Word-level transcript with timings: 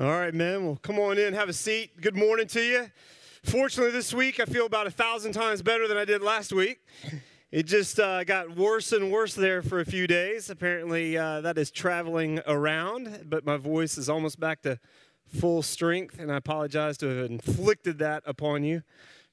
All 0.00 0.06
right, 0.06 0.32
man. 0.32 0.64
Well, 0.64 0.78
come 0.80 0.98
on 0.98 1.18
in, 1.18 1.34
have 1.34 1.50
a 1.50 1.52
seat. 1.52 2.00
Good 2.00 2.16
morning 2.16 2.46
to 2.46 2.62
you. 2.62 2.90
Fortunately, 3.42 3.92
this 3.92 4.14
week 4.14 4.40
I 4.40 4.46
feel 4.46 4.64
about 4.64 4.86
a 4.86 4.90
thousand 4.90 5.32
times 5.32 5.60
better 5.60 5.86
than 5.86 5.98
I 5.98 6.06
did 6.06 6.22
last 6.22 6.54
week. 6.54 6.78
It 7.52 7.64
just 7.64 8.00
uh, 8.00 8.24
got 8.24 8.56
worse 8.56 8.92
and 8.92 9.12
worse 9.12 9.34
there 9.34 9.60
for 9.60 9.78
a 9.80 9.84
few 9.84 10.06
days. 10.06 10.48
Apparently, 10.48 11.18
uh, 11.18 11.42
that 11.42 11.58
is 11.58 11.70
traveling 11.70 12.40
around, 12.46 13.26
but 13.28 13.44
my 13.44 13.58
voice 13.58 13.98
is 13.98 14.08
almost 14.08 14.40
back 14.40 14.62
to 14.62 14.78
full 15.38 15.60
strength, 15.60 16.18
and 16.18 16.32
I 16.32 16.36
apologize 16.36 16.96
to 16.98 17.06
have 17.06 17.30
inflicted 17.30 17.98
that 17.98 18.22
upon 18.24 18.64
you 18.64 18.82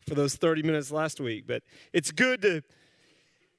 for 0.06 0.16
those 0.16 0.36
30 0.36 0.64
minutes 0.64 0.92
last 0.92 1.22
week. 1.22 1.48
But 1.48 1.64
it's 1.94 2.12
good 2.12 2.42
to 2.42 2.62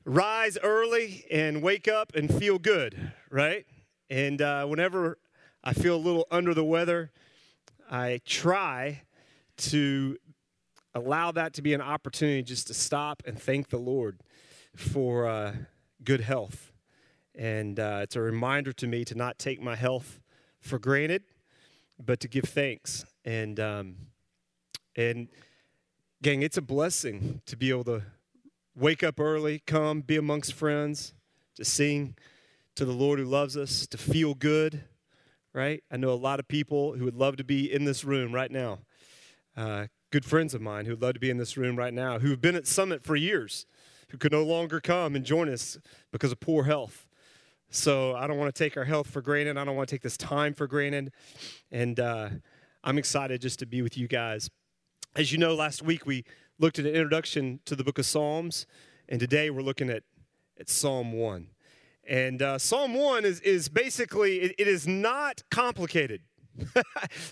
rise 0.04 0.58
early 0.62 1.24
and 1.30 1.62
wake 1.62 1.88
up 1.88 2.14
and 2.14 2.30
feel 2.30 2.58
good, 2.58 3.12
right? 3.30 3.64
And 4.10 4.42
uh, 4.42 4.66
whenever 4.66 5.16
I 5.64 5.72
feel 5.72 5.96
a 5.96 5.98
little 5.98 6.26
under 6.30 6.54
the 6.54 6.64
weather. 6.64 7.10
I 7.90 8.20
try 8.24 9.02
to 9.58 10.16
allow 10.94 11.32
that 11.32 11.52
to 11.54 11.62
be 11.62 11.74
an 11.74 11.80
opportunity 11.80 12.42
just 12.42 12.68
to 12.68 12.74
stop 12.74 13.22
and 13.26 13.40
thank 13.40 13.68
the 13.68 13.78
Lord 13.78 14.20
for 14.76 15.26
uh, 15.26 15.54
good 16.04 16.20
health. 16.20 16.72
And 17.34 17.78
uh, 17.78 18.00
it's 18.02 18.16
a 18.16 18.20
reminder 18.20 18.72
to 18.74 18.86
me 18.86 19.04
to 19.06 19.14
not 19.14 19.38
take 19.38 19.60
my 19.60 19.74
health 19.74 20.20
for 20.60 20.78
granted, 20.78 21.22
but 21.98 22.20
to 22.20 22.28
give 22.28 22.44
thanks. 22.44 23.04
And 23.24 23.58
um, 23.58 23.96
and 24.96 25.28
gang, 26.22 26.42
it's 26.42 26.56
a 26.56 26.62
blessing 26.62 27.42
to 27.46 27.56
be 27.56 27.70
able 27.70 27.84
to 27.84 28.02
wake 28.76 29.02
up 29.02 29.20
early, 29.20 29.60
come, 29.66 30.00
be 30.02 30.16
amongst 30.16 30.52
friends, 30.52 31.14
to 31.56 31.64
sing 31.64 32.16
to 32.74 32.84
the 32.84 32.92
Lord 32.92 33.18
who 33.18 33.24
loves 33.24 33.56
us, 33.56 33.86
to 33.88 33.98
feel 33.98 34.34
good 34.34 34.84
right? 35.58 35.82
I 35.90 35.96
know 35.96 36.10
a 36.10 36.14
lot 36.14 36.38
of 36.38 36.46
people 36.46 36.92
who 36.92 37.04
would 37.04 37.16
love 37.16 37.36
to 37.38 37.44
be 37.44 37.70
in 37.70 37.84
this 37.84 38.04
room 38.04 38.32
right 38.32 38.50
now. 38.50 38.78
Uh, 39.56 39.88
good 40.12 40.24
friends 40.24 40.54
of 40.54 40.60
mine 40.60 40.84
who 40.84 40.92
would 40.92 41.02
love 41.02 41.14
to 41.14 41.20
be 41.20 41.30
in 41.30 41.36
this 41.36 41.56
room 41.56 41.74
right 41.74 41.92
now, 41.92 42.20
who 42.20 42.30
have 42.30 42.40
been 42.40 42.54
at 42.54 42.64
Summit 42.64 43.02
for 43.02 43.16
years, 43.16 43.66
who 44.10 44.18
could 44.18 44.30
no 44.30 44.44
longer 44.44 44.80
come 44.80 45.16
and 45.16 45.24
join 45.24 45.48
us 45.48 45.76
because 46.12 46.30
of 46.30 46.38
poor 46.38 46.62
health. 46.62 47.08
So 47.70 48.14
I 48.14 48.28
don't 48.28 48.38
want 48.38 48.54
to 48.54 48.58
take 48.58 48.76
our 48.76 48.84
health 48.84 49.10
for 49.10 49.20
granted. 49.20 49.58
I 49.58 49.64
don't 49.64 49.74
want 49.74 49.88
to 49.88 49.94
take 49.94 50.02
this 50.02 50.16
time 50.16 50.54
for 50.54 50.68
granted. 50.68 51.12
And 51.72 51.98
uh, 51.98 52.28
I'm 52.84 52.96
excited 52.96 53.42
just 53.42 53.58
to 53.58 53.66
be 53.66 53.82
with 53.82 53.98
you 53.98 54.06
guys. 54.06 54.48
As 55.16 55.32
you 55.32 55.38
know, 55.38 55.56
last 55.56 55.82
week 55.82 56.06
we 56.06 56.24
looked 56.60 56.78
at 56.78 56.86
an 56.86 56.94
introduction 56.94 57.58
to 57.64 57.74
the 57.74 57.82
book 57.82 57.98
of 57.98 58.06
Psalms, 58.06 58.64
and 59.08 59.18
today 59.18 59.50
we're 59.50 59.62
looking 59.62 59.90
at, 59.90 60.04
at 60.60 60.68
Psalm 60.68 61.12
1. 61.12 61.48
And 62.08 62.40
uh, 62.40 62.56
Psalm 62.58 62.94
1 62.94 63.26
is, 63.26 63.40
is 63.40 63.68
basically, 63.68 64.40
it, 64.40 64.54
it 64.58 64.66
is 64.66 64.88
not 64.88 65.42
complicated. 65.50 66.22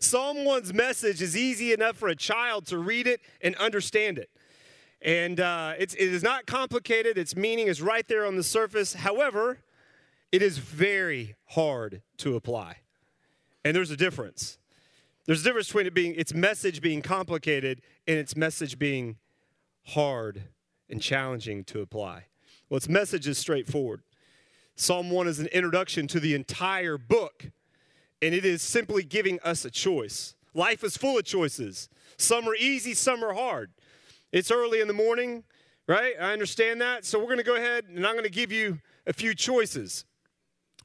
Psalm 0.01 0.37
1's 0.39 0.75
message 0.75 1.23
is 1.23 1.35
easy 1.35 1.73
enough 1.73 1.97
for 1.97 2.09
a 2.09 2.15
child 2.15 2.67
to 2.67 2.79
read 2.79 3.07
it 3.07 3.23
and 3.41 3.57
understand 3.57 4.19
it. 4.19 4.29
And 5.01 5.41
uh, 5.41 5.73
it's, 5.79 5.95
it 5.95 6.13
is 6.13 6.23
not 6.23 6.47
complicated, 6.47 7.17
its 7.17 7.35
meaning 7.35 7.69
is 7.69 7.81
right 7.81 8.07
there 8.07 8.27
on 8.27 8.37
the 8.37 8.43
surface. 8.43 8.93
However, 8.93 9.61
it 10.31 10.43
is 10.43 10.59
very 10.59 11.37
hard 11.47 12.03
to 12.19 12.37
apply. 12.37 12.79
And 13.65 13.75
there's 13.75 13.91
a 13.91 13.97
difference. 13.97 14.59
There's 15.25 15.41
a 15.41 15.45
difference 15.45 15.69
between 15.69 15.87
it 15.87 15.95
being 15.95 16.15
its 16.17 16.35
message 16.35 16.83
being 16.83 17.01
complicated 17.01 17.81
and 18.07 18.19
its 18.19 18.37
message 18.37 18.79
being 18.79 19.17
hard 19.87 20.43
and 20.91 21.01
challenging 21.01 21.65
to 21.65 21.81
apply. 21.81 22.27
Well, 22.69 22.77
its 22.77 22.89
message 22.89 23.27
is 23.27 23.39
straightforward. 23.39 24.03
Psalm 24.77 25.11
1 25.11 25.27
is 25.27 25.39
an 25.39 25.47
introduction 25.49 26.07
to 26.07 26.21
the 26.21 26.35
entire 26.35 26.99
book, 26.99 27.51
and 28.21 28.35
it 28.35 28.45
is 28.45 28.61
simply 28.61 29.03
giving 29.03 29.41
us 29.41 29.65
a 29.65 29.71
choice. 29.71 30.35
Life 30.53 30.85
is 30.85 30.99
full 30.99 31.19
of 31.19 31.25
choices. 31.25 31.89
Some 32.19 32.47
are 32.47 32.55
easy, 32.55 32.93
some 32.93 33.25
are 33.25 33.33
hard. 33.33 33.71
It's 34.33 34.51
early 34.51 34.81
in 34.81 34.87
the 34.87 34.95
morning, 34.95 35.45
right? 35.89 36.13
I 36.21 36.35
understand 36.35 36.81
that. 36.83 37.07
So 37.07 37.19
we're 37.19 37.25
going 37.25 37.39
to 37.39 37.43
go 37.43 37.57
ahead 37.57 37.87
and 37.87 38.07
I'm 38.07 38.15
going 38.15 38.25
to 38.25 38.31
give 38.31 38.53
you 38.53 38.81
a 39.07 39.15
few 39.15 39.35
choices. 39.35 40.05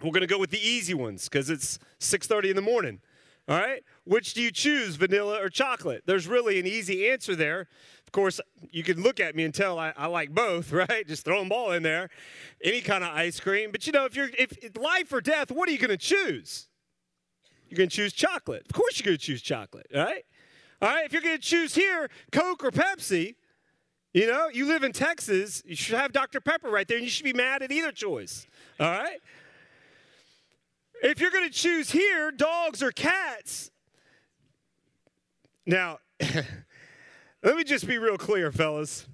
We're 0.01 0.11
going 0.11 0.21
to 0.21 0.27
go 0.27 0.39
with 0.39 0.51
the 0.51 0.65
easy 0.65 0.93
ones 0.93 1.27
because 1.27 1.49
it's 1.49 1.77
6:30 1.99 2.51
in 2.51 2.55
the 2.55 2.61
morning. 2.61 3.01
All 3.51 3.57
right? 3.57 3.83
Which 4.05 4.33
do 4.33 4.41
you 4.41 4.49
choose, 4.49 4.95
vanilla 4.95 5.43
or 5.43 5.49
chocolate? 5.49 6.03
There's 6.05 6.25
really 6.25 6.57
an 6.57 6.65
easy 6.65 7.09
answer 7.09 7.35
there. 7.35 7.67
Of 8.07 8.13
course, 8.13 8.39
you 8.71 8.81
can 8.81 9.03
look 9.03 9.19
at 9.19 9.35
me 9.35 9.43
and 9.43 9.53
tell 9.53 9.77
I, 9.77 9.91
I 9.97 10.07
like 10.07 10.31
both, 10.33 10.71
right? 10.71 11.05
Just 11.05 11.25
throw 11.25 11.39
them 11.39 11.51
all 11.51 11.73
in 11.73 11.83
there. 11.83 12.09
Any 12.63 12.79
kind 12.79 13.03
of 13.03 13.09
ice 13.09 13.41
cream. 13.41 13.71
But 13.71 13.85
you 13.85 13.91
know, 13.91 14.05
if 14.05 14.15
you're 14.15 14.29
if, 14.39 14.57
if 14.59 14.77
life 14.77 15.11
or 15.11 15.19
death, 15.19 15.51
what 15.51 15.67
are 15.67 15.73
you 15.73 15.79
going 15.79 15.89
to 15.89 15.97
choose? 15.97 16.69
You're 17.67 17.77
going 17.77 17.89
to 17.89 17.95
choose 17.95 18.13
chocolate. 18.13 18.63
Of 18.69 18.73
course, 18.73 18.97
you're 18.97 19.05
going 19.05 19.17
to 19.17 19.23
choose 19.23 19.41
chocolate, 19.41 19.87
right? 19.93 20.23
All 20.81 20.87
right. 20.87 21.05
If 21.05 21.11
you're 21.11 21.21
going 21.21 21.35
to 21.35 21.43
choose 21.43 21.75
here, 21.75 22.09
Coke 22.31 22.63
or 22.63 22.71
Pepsi, 22.71 23.35
you 24.13 24.27
know, 24.27 24.47
you 24.47 24.65
live 24.65 24.83
in 24.83 24.93
Texas, 24.93 25.61
you 25.65 25.75
should 25.75 25.95
have 25.95 26.13
Dr. 26.13 26.39
Pepper 26.39 26.69
right 26.69 26.87
there, 26.87 26.97
and 26.97 27.03
you 27.03 27.09
should 27.09 27.25
be 27.25 27.33
mad 27.33 27.63
at 27.63 27.71
either 27.71 27.91
choice. 27.91 28.47
All 28.79 28.91
right. 28.91 29.19
If 31.01 31.19
you're 31.19 31.31
going 31.31 31.49
to 31.49 31.53
choose 31.53 31.91
here, 31.91 32.31
dogs 32.31 32.83
or 32.83 32.91
cats, 32.91 33.71
now. 35.65 35.99
Let 37.43 37.55
me 37.55 37.63
just 37.63 37.87
be 37.87 37.97
real 37.97 38.17
clear, 38.17 38.51
fellas. 38.51 39.07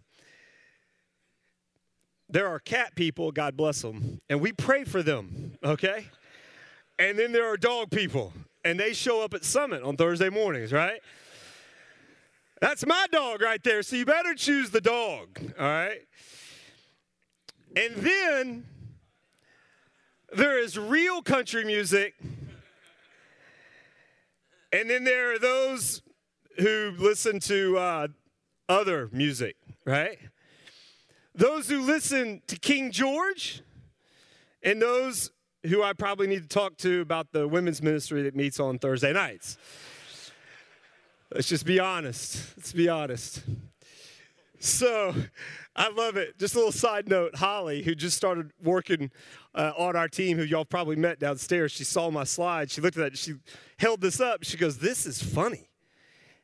There 2.30 2.48
are 2.48 2.60
cat 2.60 2.94
people, 2.96 3.32
God 3.32 3.56
bless 3.56 3.82
them, 3.82 4.20
and 4.30 4.42
we 4.42 4.52
pray 4.52 4.84
for 4.84 5.02
them, 5.02 5.54
okay? 5.64 6.08
And 7.00 7.18
then 7.18 7.32
there 7.32 7.48
are 7.48 7.56
dog 7.56 7.90
people, 7.90 8.34
and 8.66 8.78
they 8.78 8.92
show 8.92 9.24
up 9.24 9.34
at 9.34 9.46
Summit 9.46 9.82
on 9.82 9.96
Thursday 9.96 10.30
mornings, 10.30 10.74
right? 10.74 11.00
That's 12.60 12.86
my 12.86 13.06
dog 13.14 13.42
right 13.42 13.64
there, 13.64 13.82
so 13.82 13.96
you 13.96 14.06
better 14.06 14.34
choose 14.34 14.72
the 14.72 14.82
dog, 14.82 15.40
all 15.58 15.66
right? 15.66 16.02
And 17.78 17.96
then 17.96 18.66
there 20.36 20.60
is 20.60 20.78
real 20.78 21.22
country 21.22 21.64
music, 21.64 22.16
and 24.72 24.90
then 24.90 25.04
there 25.04 25.34
are 25.34 25.40
those 25.40 26.02
who 26.60 26.94
listen 26.98 27.40
to 27.40 27.78
uh, 27.78 28.08
other 28.68 29.10
music, 29.12 29.56
right? 29.86 30.20
Those 31.34 31.70
who 31.70 31.82
listen 31.82 32.42
to 32.48 32.58
King 32.60 32.92
George, 32.92 33.62
and 34.64 34.82
those 34.82 35.32
who 35.66 35.84
I 35.84 35.94
probably 35.94 36.28
need 36.28 36.44
to 36.44 36.50
talk 36.50 36.78
to 36.78 37.02
about 37.02 37.32
the 37.32 37.48
women's 37.48 37.82
ministry 37.82 38.24
that 38.24 38.36
meets 38.36 38.60
on 38.60 38.80
Thursday 38.80 39.14
nights. 39.14 39.58
Let's 41.34 41.48
just 41.48 41.66
be 41.66 41.80
honest. 41.80 42.58
Let's 42.58 42.74
be 42.74 42.90
honest. 42.90 43.44
So, 44.60 45.14
I 45.76 45.90
love 45.90 46.18
it. 46.18 46.40
Just 46.40 46.56
a 46.56 46.58
little 46.58 46.72
side 46.72 47.08
note 47.08 47.36
Holly, 47.36 47.84
who 47.84 47.94
just 47.94 48.18
started 48.18 48.52
working 48.64 49.12
uh, 49.54 49.74
on 49.78 49.96
our 49.96 50.08
team, 50.08 50.38
who 50.38 50.44
y'all 50.44 50.66
probably 50.66 50.96
met 50.96 51.20
downstairs, 51.20 51.72
she 51.72 51.84
saw 51.84 52.10
my 52.10 52.24
slide. 52.24 52.72
She 52.72 52.82
looked 52.82 52.98
at 52.98 53.12
that. 53.12 53.18
She 53.18 53.36
held 53.78 54.02
this 54.02 54.20
up. 54.20 54.44
She 54.44 54.58
goes, 54.58 54.80
This 54.80 55.06
is 55.06 55.22
funny. 55.22 55.70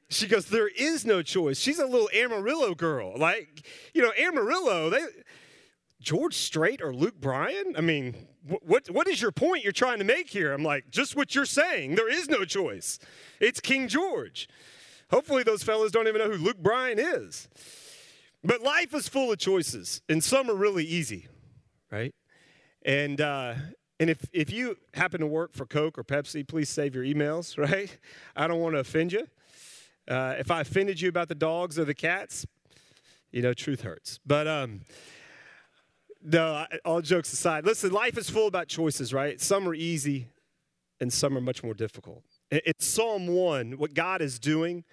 She 0.10 0.28
goes, 0.28 0.46
There 0.46 0.68
is 0.68 1.06
no 1.06 1.24
choice. 1.24 1.58
She's 1.58 1.80
a 1.80 1.86
little 1.86 2.10
Amarillo 2.14 2.76
girl. 2.76 3.18
Like, 3.18 3.66
you 3.94 4.02
know, 4.02 4.12
Amarillo, 4.20 4.90
they 4.92 5.02
George 6.04 6.36
Strait 6.36 6.82
or 6.82 6.94
Luke 6.94 7.20
Bryan? 7.20 7.76
I 7.78 7.82
mean, 7.82 8.16
what, 8.66 8.90
what 8.90 9.08
is 9.08 9.22
your 9.22 9.32
point 9.32 9.64
you're 9.64 9.72
trying 9.72 10.00
to 10.00 10.04
make 10.04 10.30
here? 10.30 10.54
I'm 10.54 10.64
like, 10.64 10.92
just 10.92 11.16
what 11.16 11.34
you're 11.34 11.46
saying. 11.46 11.96
There 11.96 12.12
is 12.12 12.30
no 12.30 12.44
choice. 12.44 13.00
It's 13.40 13.60
King 13.62 13.88
George. 13.88 14.50
Hopefully, 15.10 15.44
those 15.44 15.64
fellas 15.64 15.92
don't 15.92 16.08
even 16.08 16.20
know 16.20 16.30
who 16.30 16.44
Luke 16.44 16.58
Bryan 16.58 17.00
is. 17.00 17.48
But 18.44 18.62
life 18.62 18.94
is 18.94 19.08
full 19.08 19.32
of 19.32 19.38
choices, 19.38 20.02
and 20.10 20.22
some 20.22 20.50
are 20.50 20.56
really 20.56 20.84
easy, 20.84 21.28
right? 21.90 22.14
And, 22.86 23.22
uh, 23.22 23.54
and 24.00 24.10
if, 24.10 24.26
if 24.34 24.52
you 24.52 24.76
happen 24.94 25.22
to 25.22 25.28
work 25.28 25.54
for 25.54 25.66
Coke 25.66 25.98
or 25.98 26.04
Pepsi, 26.04 26.46
please 26.46 26.68
save 26.68 26.94
your 26.94 27.06
emails, 27.06 27.58
right? 27.72 27.98
I 28.36 28.48
don't 28.48 28.60
want 28.60 28.76
to 28.76 28.80
offend 28.80 29.14
you. 29.14 29.28
Uh, 30.08 30.36
if 30.38 30.52
I 30.52 30.62
offended 30.62 31.00
you 31.00 31.08
about 31.08 31.30
the 31.30 31.36
dogs 31.36 31.80
or 31.80 31.86
the 31.86 31.94
cats, 31.94 32.46
you 33.32 33.42
know, 33.42 33.54
truth 33.54 33.82
hurts. 33.82 34.20
But 34.26 34.48
um, 34.48 34.82
no, 36.22 36.66
all 36.84 37.02
jokes 37.02 37.32
aside, 37.32 37.66
listen, 37.66 37.92
life 37.92 38.18
is 38.18 38.30
full 38.30 38.48
about 38.48 38.68
choices, 38.68 39.14
right? 39.14 39.40
Some 39.40 39.68
are 39.70 39.74
easy 39.74 40.28
and 41.00 41.12
some 41.12 41.38
are 41.38 41.42
much 41.42 41.64
more 41.64 41.74
difficult. 41.74 42.24
It's 42.52 42.86
Psalm 42.86 43.28
1, 43.28 43.78
what 43.78 43.94
God 43.94 44.22
is 44.22 44.38
doing 44.38 44.84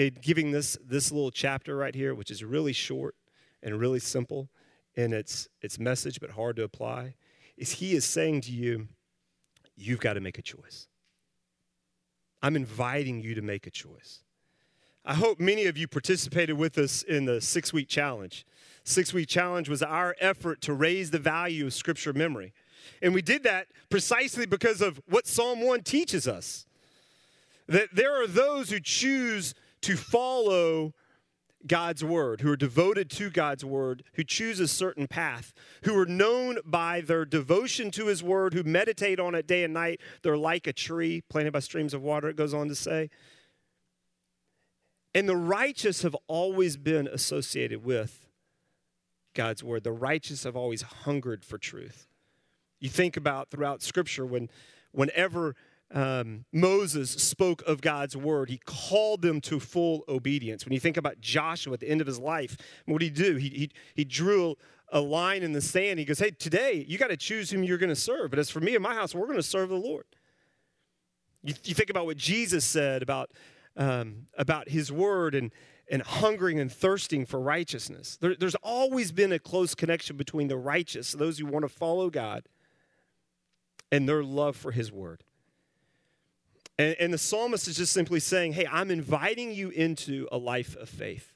in 0.00 0.16
giving 0.22 0.50
this, 0.50 0.78
this 0.82 1.12
little 1.12 1.30
chapter 1.30 1.76
right 1.76 1.94
here, 1.94 2.14
which 2.14 2.30
is 2.30 2.42
really 2.42 2.72
short 2.72 3.14
and 3.62 3.78
really 3.78 4.00
simple 4.00 4.48
in 4.94 5.12
its, 5.12 5.46
its 5.60 5.78
message, 5.78 6.20
but 6.20 6.30
hard 6.30 6.56
to 6.56 6.62
apply, 6.62 7.14
is 7.58 7.72
He 7.72 7.92
is 7.92 8.04
saying 8.06 8.40
to 8.42 8.50
you, 8.50 8.88
you've 9.76 10.00
got 10.00 10.14
to 10.14 10.20
make 10.20 10.38
a 10.38 10.42
choice. 10.42 10.88
I'm 12.42 12.56
inviting 12.56 13.20
you 13.20 13.34
to 13.34 13.42
make 13.42 13.66
a 13.66 13.70
choice. 13.70 14.20
I 15.04 15.12
hope 15.14 15.38
many 15.38 15.66
of 15.66 15.76
you 15.76 15.86
participated 15.86 16.56
with 16.56 16.78
us 16.78 17.02
in 17.02 17.26
the 17.26 17.42
six 17.42 17.70
week 17.70 17.88
challenge. 17.88 18.46
Six 18.84 19.12
week 19.12 19.28
challenge 19.28 19.68
was 19.68 19.82
our 19.82 20.16
effort 20.18 20.62
to 20.62 20.72
raise 20.72 21.10
the 21.10 21.18
value 21.18 21.66
of 21.66 21.74
scripture 21.74 22.14
memory. 22.14 22.54
And 23.02 23.12
we 23.12 23.20
did 23.20 23.42
that 23.42 23.66
precisely 23.90 24.46
because 24.46 24.80
of 24.80 24.98
what 25.06 25.26
Psalm 25.26 25.60
1 25.60 25.82
teaches 25.82 26.26
us 26.26 26.64
That 27.66 27.94
there 27.94 28.22
are 28.22 28.26
those 28.26 28.70
who 28.70 28.80
choose 28.80 29.54
to 29.82 29.96
follow 29.96 30.94
God's 31.66 32.02
word, 32.02 32.40
who 32.40 32.50
are 32.50 32.56
devoted 32.56 33.10
to 33.10 33.30
God's 33.30 33.64
word, 33.64 34.02
who 34.14 34.24
choose 34.24 34.60
a 34.60 34.68
certain 34.68 35.06
path, 35.06 35.52
who 35.82 35.96
are 35.98 36.06
known 36.06 36.58
by 36.64 37.02
their 37.02 37.24
devotion 37.24 37.90
to 37.92 38.06
his 38.06 38.22
word, 38.22 38.54
who 38.54 38.62
meditate 38.62 39.20
on 39.20 39.34
it 39.34 39.46
day 39.46 39.64
and 39.64 39.74
night. 39.74 40.00
They're 40.22 40.38
like 40.38 40.66
a 40.66 40.72
tree 40.72 41.22
planted 41.28 41.52
by 41.52 41.60
streams 41.60 41.92
of 41.92 42.02
water, 42.02 42.28
it 42.28 42.36
goes 42.36 42.54
on 42.54 42.68
to 42.68 42.74
say. 42.74 43.10
And 45.14 45.28
the 45.28 45.36
righteous 45.36 46.02
have 46.02 46.16
always 46.28 46.76
been 46.76 47.08
associated 47.08 47.84
with 47.84 48.28
God's 49.34 49.62
word. 49.62 49.84
The 49.84 49.92
righteous 49.92 50.44
have 50.44 50.56
always 50.56 50.82
hungered 50.82 51.44
for 51.44 51.58
truth. 51.58 52.06
You 52.78 52.88
think 52.88 53.16
about 53.16 53.50
throughout 53.50 53.82
Scripture 53.82 54.24
when, 54.24 54.48
whenever 54.92 55.56
um, 55.92 56.44
Moses 56.52 57.10
spoke 57.10 57.62
of 57.66 57.80
God's 57.80 58.16
word, 58.16 58.48
he 58.48 58.60
called 58.64 59.22
them 59.22 59.40
to 59.42 59.58
full 59.58 60.04
obedience. 60.08 60.64
When 60.64 60.72
you 60.72 60.80
think 60.80 60.96
about 60.96 61.20
Joshua 61.20 61.74
at 61.74 61.80
the 61.80 61.88
end 61.88 62.00
of 62.00 62.06
his 62.06 62.18
life, 62.18 62.56
what 62.86 63.00
did 63.00 63.16
he 63.16 63.22
do? 63.24 63.36
He, 63.36 63.48
he, 63.48 63.70
he 63.94 64.04
drew 64.04 64.56
a 64.92 65.00
line 65.00 65.42
in 65.42 65.52
the 65.52 65.60
sand. 65.60 65.98
He 65.98 66.04
goes, 66.04 66.18
Hey, 66.18 66.30
today 66.30 66.84
you 66.86 66.98
got 66.98 67.08
to 67.08 67.16
choose 67.16 67.50
whom 67.50 67.64
you're 67.64 67.78
going 67.78 67.90
to 67.90 67.96
serve. 67.96 68.30
But 68.30 68.38
as 68.38 68.50
for 68.50 68.60
me 68.60 68.74
and 68.74 68.82
my 68.82 68.94
house, 68.94 69.14
we're 69.14 69.26
going 69.26 69.36
to 69.36 69.42
serve 69.42 69.68
the 69.68 69.76
Lord. 69.76 70.04
You, 71.42 71.54
you 71.64 71.74
think 71.74 71.90
about 71.90 72.06
what 72.06 72.16
Jesus 72.16 72.64
said 72.64 73.02
about, 73.02 73.30
um, 73.76 74.26
about 74.36 74.68
his 74.68 74.92
word 74.92 75.34
and, 75.34 75.52
and 75.90 76.02
hungering 76.02 76.60
and 76.60 76.70
thirsting 76.70 77.26
for 77.26 77.40
righteousness. 77.40 78.16
There, 78.20 78.36
there's 78.36 78.56
always 78.56 79.10
been 79.10 79.32
a 79.32 79.38
close 79.38 79.74
connection 79.74 80.16
between 80.16 80.48
the 80.48 80.56
righteous, 80.56 81.12
those 81.12 81.38
who 81.38 81.46
want 81.46 81.64
to 81.64 81.68
follow 81.68 82.10
God, 82.10 82.44
and 83.90 84.08
their 84.08 84.22
love 84.22 84.56
for 84.56 84.70
his 84.70 84.92
word. 84.92 85.24
And, 86.80 86.96
and 86.98 87.12
the 87.12 87.18
psalmist 87.18 87.68
is 87.68 87.76
just 87.76 87.92
simply 87.92 88.20
saying, 88.20 88.54
Hey, 88.54 88.66
I'm 88.66 88.90
inviting 88.90 89.52
you 89.52 89.68
into 89.68 90.26
a 90.32 90.38
life 90.38 90.76
of 90.76 90.88
faith. 90.88 91.34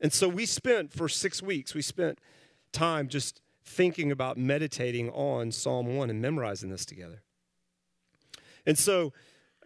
And 0.00 0.10
so 0.10 0.26
we 0.26 0.46
spent, 0.46 0.90
for 0.90 1.06
six 1.06 1.42
weeks, 1.42 1.74
we 1.74 1.82
spent 1.82 2.18
time 2.72 3.08
just 3.08 3.42
thinking 3.62 4.10
about 4.10 4.38
meditating 4.38 5.10
on 5.10 5.52
Psalm 5.52 5.94
1 5.94 6.08
and 6.08 6.22
memorizing 6.22 6.70
this 6.70 6.86
together. 6.86 7.20
And 8.64 8.78
so 8.78 9.12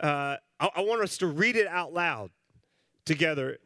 uh, 0.01 0.39
I, 0.59 0.69
I, 0.75 0.81
want 0.81 1.03
us 1.03 1.17
to 1.19 1.29
read 1.29 1.55
it 1.55 1.69
out 1.69 1.93
loud 1.93 2.31
together 3.05 3.59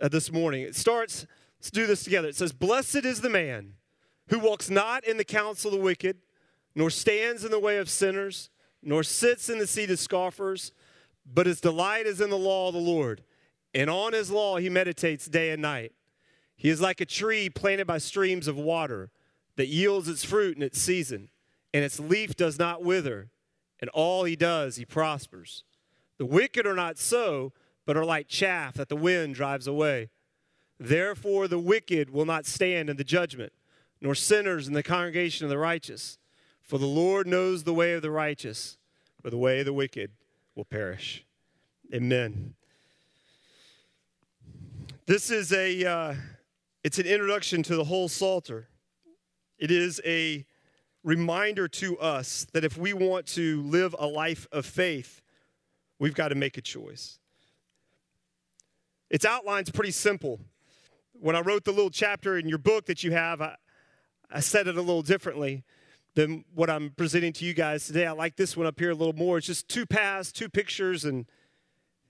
uh, 0.00 0.08
this 0.08 0.32
morning. 0.32 0.62
It 0.62 0.74
starts, 0.74 1.24
let's 1.60 1.70
do 1.70 1.86
this 1.86 2.02
together. 2.02 2.26
It 2.26 2.34
says, 2.34 2.52
Blessed 2.52 3.04
is 3.04 3.20
the 3.20 3.30
man 3.30 3.74
who 4.28 4.40
walks 4.40 4.68
not 4.68 5.04
in 5.04 5.18
the 5.18 5.24
counsel 5.24 5.72
of 5.72 5.78
the 5.78 5.84
wicked, 5.84 6.18
nor 6.74 6.90
stands 6.90 7.44
in 7.44 7.52
the 7.52 7.60
way 7.60 7.78
of 7.78 7.88
sinners, 7.88 8.50
nor 8.82 9.04
sits 9.04 9.48
in 9.48 9.58
the 9.60 9.68
seat 9.68 9.90
of 9.90 10.00
scoffers, 10.00 10.72
but 11.32 11.46
his 11.46 11.60
delight 11.60 12.06
is 12.06 12.20
in 12.20 12.30
the 12.30 12.38
law 12.38 12.68
of 12.68 12.74
the 12.74 12.80
Lord. 12.80 13.22
And 13.74 13.88
on 13.88 14.12
his 14.12 14.30
law 14.30 14.56
he 14.56 14.68
meditates 14.68 15.26
day 15.26 15.50
and 15.50 15.62
night. 15.62 15.92
He 16.56 16.68
is 16.68 16.80
like 16.80 17.00
a 17.00 17.06
tree 17.06 17.48
planted 17.48 17.86
by 17.86 17.98
streams 17.98 18.48
of 18.48 18.56
water 18.56 19.10
that 19.56 19.68
yields 19.68 20.08
its 20.08 20.24
fruit 20.24 20.56
in 20.56 20.62
its 20.62 20.80
season, 20.80 21.30
and 21.72 21.84
its 21.84 22.00
leaf 22.00 22.36
does 22.36 22.58
not 22.58 22.84
wither, 22.84 23.30
and 23.80 23.88
all 23.90 24.24
he 24.24 24.36
does 24.36 24.76
he 24.76 24.84
prospers. 24.84 25.64
The 26.18 26.26
wicked 26.26 26.66
are 26.66 26.74
not 26.74 26.98
so, 26.98 27.52
but 27.86 27.96
are 27.96 28.04
like 28.04 28.28
chaff 28.28 28.74
that 28.74 28.88
the 28.88 28.96
wind 28.96 29.34
drives 29.34 29.66
away. 29.66 30.10
Therefore, 30.78 31.48
the 31.48 31.58
wicked 31.58 32.10
will 32.10 32.26
not 32.26 32.46
stand 32.46 32.90
in 32.90 32.96
the 32.96 33.04
judgment, 33.04 33.52
nor 34.00 34.14
sinners 34.14 34.68
in 34.68 34.74
the 34.74 34.82
congregation 34.82 35.44
of 35.44 35.50
the 35.50 35.58
righteous. 35.58 36.18
For 36.62 36.78
the 36.78 36.86
Lord 36.86 37.26
knows 37.26 37.64
the 37.64 37.74
way 37.74 37.94
of 37.94 38.02
the 38.02 38.10
righteous, 38.10 38.78
but 39.22 39.30
the 39.30 39.38
way 39.38 39.60
of 39.60 39.66
the 39.66 39.72
wicked 39.72 40.10
will 40.54 40.64
perish. 40.64 41.24
Amen. 41.94 42.54
This 45.06 45.30
is 45.30 45.52
a 45.52 45.84
uh, 45.84 46.14
it's 46.84 46.98
an 46.98 47.06
introduction 47.06 47.62
to 47.64 47.76
the 47.76 47.84
whole 47.84 48.08
Psalter. 48.08 48.68
It 49.58 49.70
is 49.70 50.00
a 50.04 50.46
reminder 51.02 51.68
to 51.68 51.98
us 51.98 52.46
that 52.52 52.64
if 52.64 52.76
we 52.76 52.92
want 52.92 53.26
to 53.26 53.62
live 53.62 53.94
a 53.98 54.06
life 54.06 54.46
of 54.52 54.66
faith, 54.66 55.22
we've 55.98 56.14
got 56.14 56.28
to 56.28 56.34
make 56.34 56.56
a 56.56 56.62
choice. 56.62 57.18
Its 59.10 59.24
outline's 59.24 59.70
pretty 59.70 59.90
simple. 59.90 60.40
When 61.12 61.36
I 61.36 61.40
wrote 61.40 61.64
the 61.64 61.72
little 61.72 61.90
chapter 61.90 62.38
in 62.38 62.48
your 62.48 62.58
book 62.58 62.86
that 62.86 63.02
you 63.02 63.12
have, 63.12 63.42
I, 63.42 63.56
I 64.30 64.40
said 64.40 64.68
it 64.68 64.76
a 64.76 64.80
little 64.80 65.02
differently 65.02 65.64
than 66.14 66.44
what 66.54 66.68
I'm 66.68 66.90
presenting 66.90 67.32
to 67.34 67.44
you 67.44 67.54
guys 67.54 67.86
today. 67.86 68.06
I 68.06 68.12
like 68.12 68.36
this 68.36 68.56
one 68.56 68.66
up 68.66 68.78
here 68.78 68.90
a 68.90 68.94
little 68.94 69.14
more. 69.14 69.38
It's 69.38 69.46
just 69.46 69.68
two 69.68 69.86
paths, 69.86 70.32
two 70.32 70.48
pictures, 70.48 71.04
and, 71.04 71.26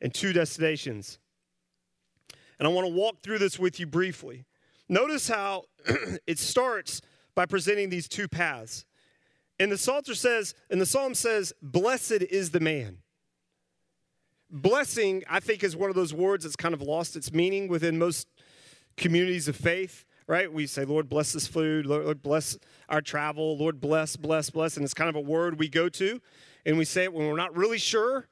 and 0.01 0.13
two 0.13 0.33
destinations. 0.33 1.19
And 2.59 2.67
I 2.67 2.71
want 2.71 2.87
to 2.87 2.93
walk 2.93 3.23
through 3.23 3.39
this 3.39 3.59
with 3.59 3.79
you 3.79 3.87
briefly. 3.87 4.45
Notice 4.89 5.29
how 5.29 5.65
it 6.27 6.39
starts 6.39 7.01
by 7.35 7.47
presenting 7.47 7.91
these 7.91 8.09
two 8.09 8.29
paths. 8.29 8.85
And 9.59 9.71
the 9.71 9.79
Psalter 9.79 10.15
says, 10.15 10.55
and 10.71 10.81
the 10.81 10.87
Psalm 10.87 11.15
says, 11.15 11.53
Blessed 11.63 12.23
is 12.31 12.51
the 12.51 12.61
man. 12.61 12.99
Blessing, 14.51 15.23
I 15.29 15.39
think, 15.39 15.63
is 15.63 15.77
one 15.77 15.91
of 15.91 15.97
those 15.97 16.13
words 16.13 16.45
that's 16.45 16.57
kind 16.57 16.75
of 16.75 16.83
lost 16.83 17.15
its 17.15 17.33
meaning 17.33 17.69
within 17.69 17.99
most 17.99 18.27
communities 18.97 19.47
of 19.47 19.55
faith 19.55 20.05
right? 20.31 20.53
We 20.53 20.69
say, 20.69 20.85
Lord, 20.85 21.09
bless 21.09 21.33
this 21.33 21.49
food, 21.49 21.87
Lord, 21.87 22.23
bless 22.23 22.57
our 22.89 23.01
travel, 23.01 23.59
Lord, 23.59 23.81
bless, 23.81 24.15
bless, 24.15 24.49
bless. 24.49 24.77
And 24.77 24.85
it's 24.85 24.95
kind 24.95 25.11
of 25.11 25.17
a 25.17 25.21
word 25.21 25.59
we 25.59 25.69
go 25.69 25.89
to, 25.89 26.23
and 26.65 26.79
we 26.79 26.85
say 26.85 27.03
it 27.03 27.13
when 27.13 27.27
we're 27.27 27.35
not 27.35 27.57
really 27.57 27.79
sure 27.79 28.29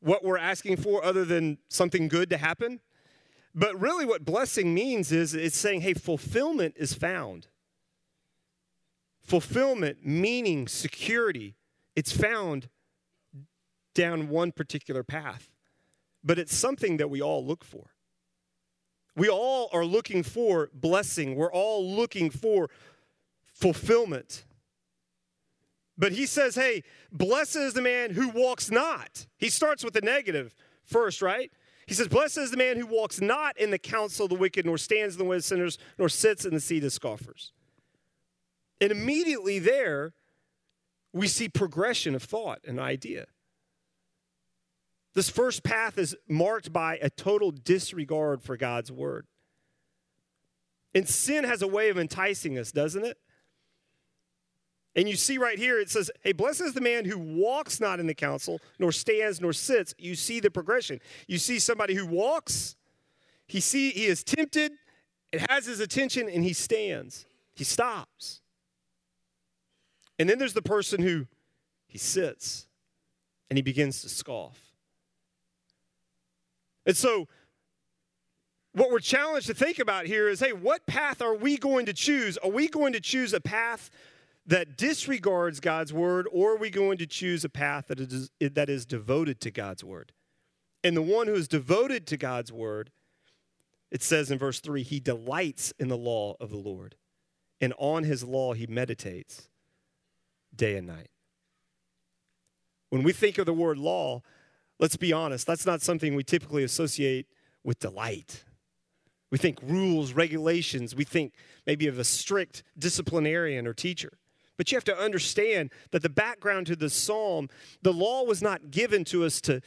what 0.00 0.22
we're 0.22 0.36
asking 0.36 0.76
for 0.76 1.02
other 1.02 1.24
than 1.24 1.56
something 1.70 2.08
good 2.08 2.28
to 2.28 2.36
happen. 2.36 2.78
But 3.54 3.80
really, 3.80 4.04
what 4.04 4.22
blessing 4.22 4.74
means 4.74 5.12
is 5.12 5.32
it's 5.32 5.56
saying, 5.56 5.80
hey, 5.80 5.94
fulfillment 5.94 6.74
is 6.76 6.92
found. 6.92 7.46
Fulfillment, 9.22 10.04
meaning, 10.04 10.68
security, 10.68 11.56
it's 11.96 12.12
found 12.12 12.68
down 13.94 14.28
one 14.28 14.52
particular 14.52 15.02
path. 15.02 15.48
But 16.22 16.38
it's 16.38 16.54
something 16.54 16.98
that 16.98 17.08
we 17.08 17.22
all 17.22 17.42
look 17.42 17.64
for. 17.64 17.94
We 19.20 19.28
all 19.28 19.68
are 19.74 19.84
looking 19.84 20.22
for 20.22 20.70
blessing, 20.72 21.36
we're 21.36 21.52
all 21.52 21.86
looking 21.86 22.30
for 22.30 22.70
fulfillment. 23.52 24.46
But 25.98 26.12
he 26.12 26.24
says, 26.24 26.54
hey, 26.54 26.84
blessed 27.12 27.56
is 27.56 27.74
the 27.74 27.82
man 27.82 28.12
who 28.12 28.30
walks 28.30 28.70
not. 28.70 29.26
He 29.36 29.50
starts 29.50 29.84
with 29.84 29.92
the 29.92 30.00
negative 30.00 30.54
first, 30.86 31.20
right? 31.20 31.52
He 31.86 31.92
says, 31.92 32.08
Blessed 32.08 32.38
is 32.38 32.50
the 32.50 32.56
man 32.56 32.78
who 32.78 32.86
walks 32.86 33.20
not 33.20 33.58
in 33.58 33.70
the 33.70 33.78
counsel 33.78 34.24
of 34.24 34.30
the 34.30 34.36
wicked, 34.36 34.64
nor 34.64 34.78
stands 34.78 35.16
in 35.16 35.18
the 35.18 35.24
way 35.26 35.36
of 35.36 35.44
sinners, 35.44 35.76
nor 35.98 36.08
sits 36.08 36.46
in 36.46 36.54
the 36.54 36.60
seat 36.60 36.82
of 36.84 36.92
scoffers. 36.92 37.52
And 38.80 38.90
immediately 38.90 39.58
there, 39.58 40.14
we 41.12 41.28
see 41.28 41.50
progression 41.50 42.14
of 42.14 42.22
thought 42.22 42.60
and 42.66 42.80
idea. 42.80 43.26
This 45.14 45.28
first 45.28 45.62
path 45.64 45.98
is 45.98 46.16
marked 46.28 46.72
by 46.72 46.98
a 47.02 47.10
total 47.10 47.50
disregard 47.50 48.42
for 48.42 48.56
God's 48.56 48.92
word. 48.92 49.26
And 50.94 51.08
sin 51.08 51.44
has 51.44 51.62
a 51.62 51.68
way 51.68 51.88
of 51.88 51.98
enticing 51.98 52.58
us, 52.58 52.72
doesn't 52.72 53.04
it? 53.04 53.18
And 54.96 55.08
you 55.08 55.16
see 55.16 55.38
right 55.38 55.58
here, 55.58 55.78
it 55.78 55.88
says, 55.88 56.10
Hey, 56.22 56.32
blessed 56.32 56.62
is 56.62 56.74
the 56.74 56.80
man 56.80 57.04
who 57.04 57.18
walks 57.18 57.80
not 57.80 58.00
in 58.00 58.06
the 58.06 58.14
counsel, 58.14 58.60
nor 58.78 58.90
stands, 58.90 59.40
nor 59.40 59.52
sits. 59.52 59.94
You 59.98 60.14
see 60.16 60.40
the 60.40 60.50
progression. 60.50 61.00
You 61.28 61.38
see 61.38 61.58
somebody 61.58 61.94
who 61.94 62.06
walks, 62.06 62.76
he 63.46 63.60
see 63.60 63.90
he 63.90 64.06
is 64.06 64.24
tempted, 64.24 64.72
it 65.32 65.48
has 65.48 65.66
his 65.66 65.80
attention, 65.80 66.28
and 66.28 66.42
he 66.42 66.52
stands. 66.52 67.26
He 67.54 67.64
stops. 67.64 68.40
And 70.18 70.28
then 70.28 70.38
there's 70.38 70.54
the 70.54 70.62
person 70.62 71.02
who 71.02 71.26
he 71.86 71.98
sits 71.98 72.66
and 73.48 73.56
he 73.56 73.62
begins 73.62 74.02
to 74.02 74.08
scoff. 74.08 74.69
And 76.90 76.96
so, 76.96 77.28
what 78.72 78.90
we're 78.90 78.98
challenged 78.98 79.46
to 79.46 79.54
think 79.54 79.78
about 79.78 80.06
here 80.06 80.28
is 80.28 80.40
hey, 80.40 80.52
what 80.52 80.86
path 80.86 81.22
are 81.22 81.36
we 81.36 81.56
going 81.56 81.86
to 81.86 81.92
choose? 81.92 82.36
Are 82.38 82.50
we 82.50 82.66
going 82.66 82.94
to 82.94 83.00
choose 83.00 83.32
a 83.32 83.40
path 83.40 83.92
that 84.44 84.76
disregards 84.76 85.60
God's 85.60 85.92
word, 85.92 86.26
or 86.32 86.54
are 86.54 86.56
we 86.56 86.68
going 86.68 86.98
to 86.98 87.06
choose 87.06 87.44
a 87.44 87.48
path 87.48 87.86
that 87.86 88.00
is, 88.00 88.30
that 88.40 88.68
is 88.68 88.86
devoted 88.86 89.40
to 89.42 89.52
God's 89.52 89.84
word? 89.84 90.10
And 90.82 90.96
the 90.96 91.02
one 91.02 91.28
who 91.28 91.34
is 91.34 91.46
devoted 91.46 92.08
to 92.08 92.16
God's 92.16 92.52
word, 92.52 92.90
it 93.92 94.02
says 94.02 94.32
in 94.32 94.38
verse 94.40 94.58
3 94.58 94.82
he 94.82 94.98
delights 94.98 95.72
in 95.78 95.86
the 95.86 95.96
law 95.96 96.34
of 96.40 96.50
the 96.50 96.56
Lord, 96.56 96.96
and 97.60 97.72
on 97.78 98.02
his 98.02 98.24
law 98.24 98.52
he 98.52 98.66
meditates 98.66 99.48
day 100.52 100.76
and 100.76 100.88
night. 100.88 101.10
When 102.88 103.04
we 103.04 103.12
think 103.12 103.38
of 103.38 103.46
the 103.46 103.54
word 103.54 103.78
law, 103.78 104.22
let's 104.80 104.96
be 104.96 105.12
honest, 105.12 105.46
that's 105.46 105.66
not 105.66 105.82
something 105.82 106.14
we 106.14 106.24
typically 106.24 106.64
associate 106.64 107.26
with 107.62 107.78
delight. 107.78 108.44
We 109.30 109.38
think 109.38 109.58
rules, 109.62 110.12
regulations, 110.12 110.96
we 110.96 111.04
think 111.04 111.34
maybe 111.66 111.86
of 111.86 111.98
a 111.98 112.04
strict 112.04 112.64
disciplinarian 112.76 113.66
or 113.66 113.74
teacher. 113.74 114.18
But 114.56 114.72
you 114.72 114.76
have 114.76 114.84
to 114.84 114.98
understand 114.98 115.70
that 115.92 116.02
the 116.02 116.08
background 116.08 116.66
to 116.66 116.76
the 116.76 116.90
psalm, 116.90 117.48
the 117.80 117.92
law 117.92 118.24
was 118.24 118.42
not 118.42 118.70
given 118.70 119.04
to 119.04 119.24
us 119.24 119.40
to, 119.42 119.60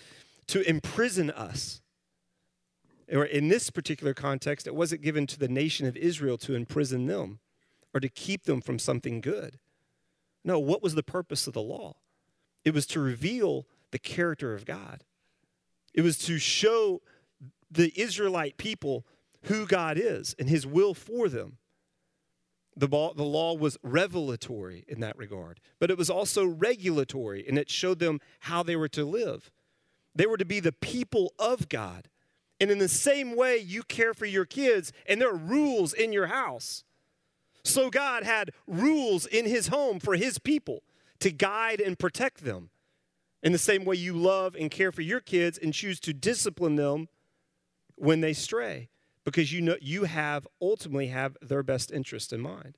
to 0.48 0.68
imprison 0.70 1.32
us. 1.32 1.82
Or 3.12 3.24
in 3.24 3.48
this 3.48 3.70
particular 3.70 4.14
context, 4.14 4.68
it 4.68 4.76
wasn't 4.76 5.02
given 5.02 5.28
to 5.28 5.40
the 5.40 5.48
nation 5.48 5.88
of 5.88 5.96
Israel 5.96 6.38
to 6.40 6.56
imprison 6.56 7.06
them 7.06 7.40
or 7.94 8.00
to 8.00 8.10
keep 8.10 8.44
them 8.44 8.60
from 8.60 8.80
something 8.80 9.22
good. 9.22 9.60
No, 10.44 10.60
what 10.60 10.84
was 10.84 10.96
the 10.96 11.04
purpose 11.04 11.48
of 11.48 11.54
the 11.54 11.62
law? 11.62 11.96
It 12.66 12.74
was 12.74 12.86
to 12.88 13.00
reveal 13.00 13.66
the 13.94 14.00
character 14.00 14.54
of 14.54 14.66
God. 14.66 15.06
It 15.94 16.02
was 16.02 16.18
to 16.20 16.38
show 16.40 17.02
the 17.72 17.94
Israelite 17.96 18.58
people 18.58 19.06
who 19.44 19.66
God 19.66 19.98
is 19.98 20.36
and 20.38 20.50
his 20.50 20.68
will 20.68 20.94
for 20.94 21.30
them. 21.30 21.58
The, 22.76 22.88
law, 22.88 23.14
the 23.14 23.24
law 23.24 23.54
was 23.54 23.78
revelatory 23.84 24.84
in 24.88 25.00
that 25.02 25.16
regard, 25.16 25.60
but 25.80 25.92
it 25.92 25.98
was 25.98 26.10
also 26.10 26.44
regulatory, 26.44 27.46
and 27.48 27.58
it 27.58 27.70
showed 27.70 28.00
them 28.00 28.20
how 28.40 28.64
they 28.64 28.76
were 28.76 28.90
to 28.90 29.06
live. 29.06 29.52
They 30.16 30.26
were 30.26 30.38
to 30.38 30.46
be 30.46 30.60
the 30.60 30.72
people 30.72 31.34
of 31.38 31.70
God. 31.70 32.10
And 32.60 32.72
in 32.72 32.80
the 32.80 32.90
same 32.90 33.36
way, 33.36 33.58
you 33.58 33.84
care 33.84 34.16
for 34.16 34.26
your 34.26 34.46
kids, 34.46 34.92
and 35.08 35.22
there 35.22 35.30
are 35.30 35.38
rules 35.38 35.94
in 35.94 36.12
your 36.12 36.28
house. 36.28 36.84
So 37.64 37.92
God 37.92 38.24
had 38.24 38.52
rules 38.66 39.28
in 39.28 39.46
his 39.46 39.68
home 39.68 40.00
for 40.00 40.16
his 40.16 40.40
people 40.40 40.82
to 41.20 41.32
guide 41.32 41.80
and 41.80 42.00
protect 42.00 42.44
them. 42.44 42.72
In 43.44 43.52
the 43.52 43.58
same 43.58 43.84
way, 43.84 43.98
you 43.98 44.14
love 44.14 44.56
and 44.58 44.72
care 44.72 44.92
for 44.92 45.02
your 45.02 45.20
kids 45.20 45.58
and 45.58 45.74
choose 45.74 46.00
to 46.00 46.14
discipline 46.14 46.78
them 46.78 47.10
when 47.96 48.22
they 48.22 48.34
stray 48.34 48.90
because 49.26 49.52
you 49.52 49.62
know 49.62 49.76
you 49.82 50.06
have 50.06 50.48
ultimately 50.62 51.08
have 51.08 51.38
their 51.42 51.62
best 51.62 51.92
interest 51.92 52.32
in 52.32 52.40
mind. 52.40 52.78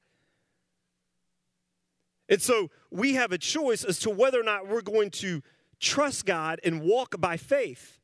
And 2.27 2.41
so 2.41 2.71
we 2.89 3.13
have 3.13 3.31
a 3.31 3.37
choice 3.37 3.83
as 3.83 3.99
to 3.99 4.09
whether 4.09 4.39
or 4.39 4.43
not 4.43 4.67
we're 4.67 4.81
going 4.81 5.11
to 5.11 5.43
trust 5.79 6.25
God 6.25 6.59
and 6.63 6.81
walk 6.81 7.19
by 7.19 7.37
faith. 7.37 7.99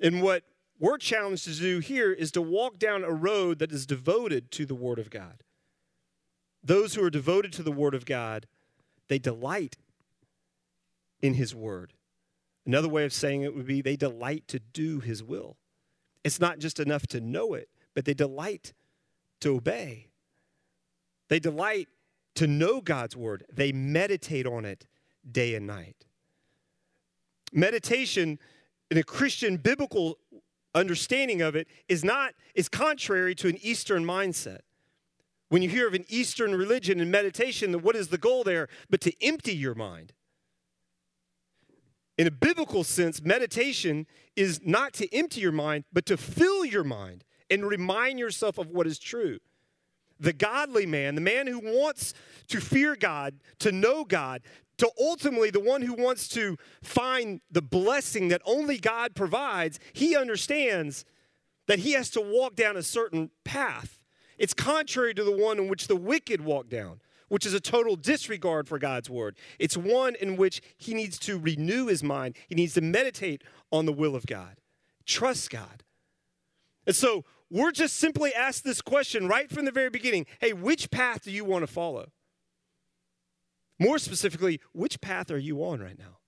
And 0.00 0.22
what 0.22 0.44
we're 0.78 0.98
challenged 0.98 1.44
to 1.44 1.54
do 1.54 1.80
here 1.80 2.12
is 2.12 2.30
to 2.32 2.42
walk 2.42 2.78
down 2.78 3.02
a 3.02 3.10
road 3.10 3.58
that 3.58 3.72
is 3.72 3.86
devoted 3.86 4.52
to 4.52 4.66
the 4.66 4.74
Word 4.74 5.00
of 5.00 5.10
God. 5.10 5.42
Those 6.62 6.94
who 6.94 7.04
are 7.04 7.10
devoted 7.10 7.52
to 7.54 7.64
the 7.64 7.72
Word 7.72 7.94
of 7.94 8.04
God, 8.04 8.46
they 9.08 9.18
delight 9.18 9.76
in 11.24 11.34
His 11.34 11.54
Word. 11.54 11.94
Another 12.66 12.88
way 12.88 13.06
of 13.06 13.12
saying 13.12 13.42
it 13.42 13.56
would 13.56 13.66
be 13.66 13.80
they 13.80 13.96
delight 13.96 14.46
to 14.48 14.58
do 14.58 15.00
His 15.00 15.22
will. 15.22 15.56
It's 16.22 16.38
not 16.38 16.58
just 16.58 16.78
enough 16.78 17.06
to 17.08 17.20
know 17.20 17.54
it, 17.54 17.70
but 17.94 18.04
they 18.04 18.12
delight 18.12 18.74
to 19.40 19.56
obey. 19.56 20.08
They 21.28 21.38
delight 21.38 21.88
to 22.34 22.46
know 22.46 22.80
God's 22.80 23.16
word, 23.16 23.44
they 23.52 23.72
meditate 23.72 24.46
on 24.46 24.64
it 24.64 24.86
day 25.30 25.54
and 25.54 25.66
night. 25.66 26.04
Meditation 27.52 28.38
in 28.90 28.98
a 28.98 29.04
Christian 29.04 29.56
biblical 29.56 30.18
understanding 30.74 31.40
of 31.40 31.54
it 31.54 31.68
is 31.88 32.04
not 32.04 32.34
is 32.54 32.68
contrary 32.68 33.34
to 33.36 33.48
an 33.48 33.56
eastern 33.62 34.04
mindset. 34.04 34.60
When 35.48 35.62
you 35.62 35.68
hear 35.68 35.86
of 35.86 35.94
an 35.94 36.04
eastern 36.08 36.54
religion 36.54 37.00
and 37.00 37.10
meditation, 37.10 37.72
what 37.80 37.96
is 37.96 38.08
the 38.08 38.18
goal 38.18 38.42
there 38.44 38.68
but 38.90 39.00
to 39.02 39.12
empty 39.24 39.54
your 39.54 39.74
mind? 39.74 40.12
In 42.16 42.26
a 42.26 42.30
biblical 42.30 42.84
sense, 42.84 43.22
meditation 43.22 44.06
is 44.36 44.60
not 44.64 44.92
to 44.94 45.14
empty 45.14 45.40
your 45.40 45.52
mind, 45.52 45.84
but 45.92 46.06
to 46.06 46.16
fill 46.16 46.64
your 46.64 46.84
mind 46.84 47.24
and 47.50 47.66
remind 47.66 48.18
yourself 48.18 48.58
of 48.58 48.68
what 48.68 48.86
is 48.86 48.98
true. 48.98 49.38
The 50.20 50.32
godly 50.32 50.86
man, 50.86 51.16
the 51.16 51.20
man 51.20 51.48
who 51.48 51.58
wants 51.58 52.14
to 52.48 52.60
fear 52.60 52.94
God, 52.94 53.34
to 53.58 53.72
know 53.72 54.04
God, 54.04 54.42
to 54.78 54.90
ultimately 55.00 55.50
the 55.50 55.60
one 55.60 55.82
who 55.82 55.94
wants 55.94 56.28
to 56.28 56.56
find 56.82 57.40
the 57.50 57.62
blessing 57.62 58.28
that 58.28 58.42
only 58.44 58.78
God 58.78 59.14
provides, 59.14 59.78
he 59.92 60.16
understands 60.16 61.04
that 61.66 61.80
he 61.80 61.92
has 61.92 62.10
to 62.10 62.20
walk 62.20 62.54
down 62.54 62.76
a 62.76 62.82
certain 62.82 63.30
path. 63.44 63.98
It's 64.38 64.54
contrary 64.54 65.14
to 65.14 65.24
the 65.24 65.36
one 65.36 65.58
in 65.58 65.68
which 65.68 65.88
the 65.88 65.96
wicked 65.96 66.40
walk 66.40 66.68
down 66.68 67.00
which 67.34 67.44
is 67.44 67.52
a 67.52 67.58
total 67.58 67.96
disregard 67.96 68.68
for 68.68 68.78
God's 68.78 69.10
word. 69.10 69.36
It's 69.58 69.76
one 69.76 70.14
in 70.14 70.36
which 70.36 70.62
he 70.76 70.94
needs 70.94 71.18
to 71.18 71.36
renew 71.36 71.88
his 71.88 72.00
mind, 72.00 72.36
he 72.48 72.54
needs 72.54 72.74
to 72.74 72.80
meditate 72.80 73.42
on 73.72 73.86
the 73.86 73.92
will 73.92 74.14
of 74.14 74.24
God, 74.24 74.60
trust 75.04 75.50
God. 75.50 75.82
And 76.86 76.94
so 76.94 77.24
we're 77.50 77.72
just 77.72 77.96
simply 77.96 78.32
asked 78.32 78.62
this 78.62 78.80
question 78.80 79.26
right 79.26 79.50
from 79.50 79.64
the 79.64 79.72
very 79.72 79.90
beginning 79.90 80.26
hey, 80.40 80.52
which 80.52 80.92
path 80.92 81.24
do 81.24 81.32
you 81.32 81.44
want 81.44 81.64
to 81.64 81.66
follow? 81.66 82.12
More 83.80 83.98
specifically, 83.98 84.60
which 84.72 85.00
path 85.00 85.28
are 85.32 85.36
you 85.36 85.64
on 85.64 85.80
right 85.80 85.98
now? 85.98 86.18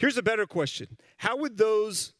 Here's 0.00 0.18
a 0.18 0.24
better 0.24 0.44
question 0.44 0.98
How 1.18 1.36
would 1.36 1.56
those 1.56 2.14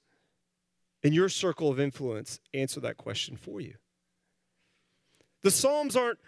in 1.02 1.12
your 1.12 1.28
circle 1.28 1.72
of 1.72 1.80
influence 1.80 2.38
answer 2.54 2.78
that 2.78 2.98
question 2.98 3.36
for 3.36 3.60
you? 3.60 3.74
The 5.42 5.50
Psalms 5.50 5.96
aren't, 5.96 6.18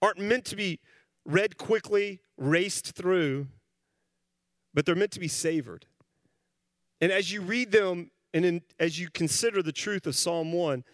aren't 0.00 0.18
meant 0.18 0.44
to 0.46 0.56
be 0.56 0.80
read 1.24 1.56
quickly, 1.58 2.20
raced 2.36 2.92
through, 2.92 3.46
but 4.74 4.86
they're 4.86 4.94
meant 4.94 5.12
to 5.12 5.20
be 5.20 5.28
savored. 5.28 5.86
And 7.00 7.12
as 7.12 7.32
you 7.32 7.40
read 7.40 7.72
them 7.72 8.10
and 8.34 8.44
in, 8.44 8.62
as 8.78 8.98
you 8.98 9.08
consider 9.10 9.62
the 9.62 9.72
truth 9.72 10.06
of 10.06 10.14
Psalm 10.14 10.52
1, 10.52 10.84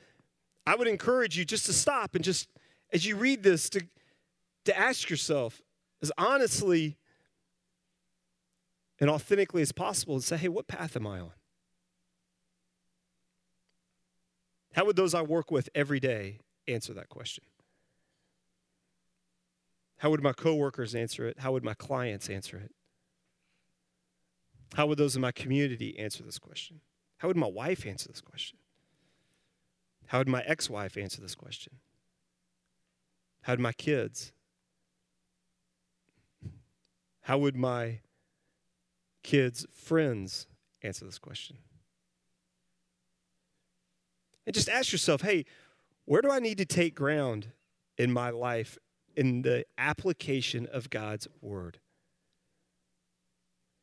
I 0.66 0.76
would 0.76 0.88
encourage 0.88 1.36
you 1.36 1.44
just 1.44 1.66
to 1.66 1.72
stop 1.72 2.14
and 2.14 2.24
just, 2.24 2.48
as 2.92 3.06
you 3.06 3.16
read 3.16 3.42
this, 3.42 3.68
to, 3.70 3.86
to 4.64 4.78
ask 4.78 5.10
yourself 5.10 5.60
as 6.02 6.10
honestly 6.16 6.96
and 9.00 9.10
authentically 9.10 9.62
as 9.62 9.72
possible 9.72 10.14
and 10.14 10.24
say, 10.24 10.36
hey, 10.36 10.48
what 10.48 10.66
path 10.66 10.96
am 10.96 11.06
I 11.06 11.20
on? 11.20 11.32
How 14.74 14.84
would 14.84 14.96
those 14.96 15.14
I 15.14 15.22
work 15.22 15.50
with 15.50 15.68
every 15.74 16.00
day 16.00 16.38
answer 16.66 16.94
that 16.94 17.08
question? 17.08 17.44
How 20.04 20.10
would 20.10 20.22
my 20.22 20.34
coworkers 20.34 20.94
answer 20.94 21.26
it? 21.26 21.38
How 21.38 21.52
would 21.52 21.64
my 21.64 21.72
clients 21.72 22.28
answer 22.28 22.58
it? 22.58 22.72
How 24.74 24.86
would 24.86 24.98
those 24.98 25.16
in 25.16 25.22
my 25.22 25.32
community 25.32 25.98
answer 25.98 26.22
this 26.22 26.38
question? 26.38 26.82
How 27.16 27.28
would 27.28 27.38
my 27.38 27.46
wife 27.46 27.86
answer 27.86 28.10
this 28.10 28.20
question? 28.20 28.58
How 30.08 30.18
would 30.18 30.28
my 30.28 30.42
ex 30.42 30.68
wife 30.68 30.98
answer 30.98 31.22
this 31.22 31.34
question? 31.34 31.76
How 33.44 33.54
would 33.54 33.60
my 33.60 33.72
kids? 33.72 34.32
How 37.22 37.38
would 37.38 37.56
my 37.56 38.00
kids' 39.22 39.64
friends 39.72 40.46
answer 40.82 41.06
this 41.06 41.18
question? 41.18 41.56
And 44.44 44.54
just 44.54 44.68
ask 44.68 44.92
yourself 44.92 45.22
hey, 45.22 45.46
where 46.04 46.20
do 46.20 46.30
I 46.30 46.40
need 46.40 46.58
to 46.58 46.66
take 46.66 46.94
ground 46.94 47.52
in 47.96 48.12
my 48.12 48.28
life 48.28 48.78
in 49.16 49.42
the 49.42 49.64
application 49.78 50.66
of 50.66 50.90
God's 50.90 51.28
word. 51.40 51.78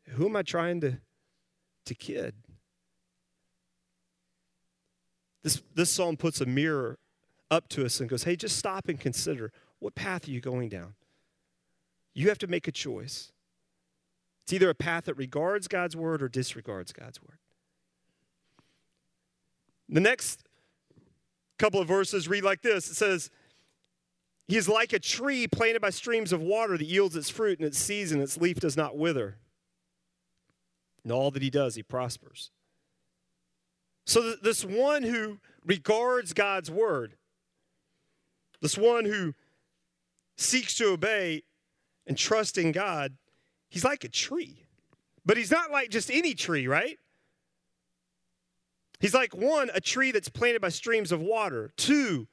Who 0.09 0.27
am 0.27 0.35
I 0.35 0.43
trying 0.43 0.81
to, 0.81 0.97
to 1.85 1.95
kid? 1.95 2.35
This, 5.43 5.61
this 5.73 5.89
psalm 5.89 6.17
puts 6.17 6.41
a 6.41 6.45
mirror 6.45 6.99
up 7.49 7.67
to 7.69 7.85
us 7.85 7.99
and 7.99 8.09
goes, 8.09 8.23
hey, 8.23 8.35
just 8.35 8.57
stop 8.57 8.87
and 8.87 8.99
consider 8.99 9.51
what 9.79 9.95
path 9.95 10.27
are 10.27 10.31
you 10.31 10.41
going 10.41 10.69
down? 10.69 10.93
You 12.13 12.29
have 12.29 12.37
to 12.39 12.47
make 12.47 12.67
a 12.67 12.71
choice. 12.71 13.31
It's 14.43 14.53
either 14.53 14.69
a 14.69 14.75
path 14.75 15.05
that 15.05 15.15
regards 15.15 15.67
God's 15.67 15.95
word 15.95 16.21
or 16.21 16.29
disregards 16.29 16.93
God's 16.93 17.21
word. 17.21 17.37
The 19.89 19.99
next 19.99 20.43
couple 21.57 21.79
of 21.79 21.87
verses 21.87 22.27
read 22.27 22.43
like 22.43 22.61
this 22.61 22.89
it 22.89 22.95
says, 22.95 23.29
he 24.51 24.57
is 24.57 24.67
like 24.67 24.91
a 24.91 24.99
tree 24.99 25.47
planted 25.47 25.81
by 25.81 25.91
streams 25.91 26.33
of 26.33 26.41
water 26.41 26.77
that 26.77 26.83
yields 26.83 27.15
its 27.15 27.29
fruit 27.29 27.57
in 27.61 27.65
its 27.65 27.77
season, 27.77 28.19
its 28.19 28.35
leaf 28.35 28.59
does 28.59 28.75
not 28.75 28.97
wither. 28.97 29.37
In 31.05 31.11
all 31.13 31.31
that 31.31 31.41
he 31.41 31.49
does, 31.49 31.75
he 31.75 31.83
prospers. 31.83 32.51
So, 34.05 34.33
this 34.43 34.65
one 34.65 35.03
who 35.03 35.39
regards 35.65 36.33
God's 36.33 36.69
word, 36.69 37.13
this 38.59 38.77
one 38.77 39.05
who 39.05 39.35
seeks 40.35 40.75
to 40.79 40.89
obey 40.89 41.43
and 42.05 42.17
trust 42.17 42.57
in 42.57 42.73
God, 42.73 43.13
he's 43.69 43.85
like 43.85 44.03
a 44.03 44.09
tree. 44.09 44.65
But 45.25 45.37
he's 45.37 45.49
not 45.51 45.71
like 45.71 45.89
just 45.89 46.11
any 46.11 46.33
tree, 46.33 46.67
right? 46.67 46.99
He's 48.99 49.13
like 49.13 49.33
one, 49.33 49.71
a 49.73 49.79
tree 49.79 50.11
that's 50.11 50.27
planted 50.27 50.61
by 50.61 50.69
streams 50.69 51.13
of 51.13 51.21
water. 51.21 51.71
Two, 51.77 52.27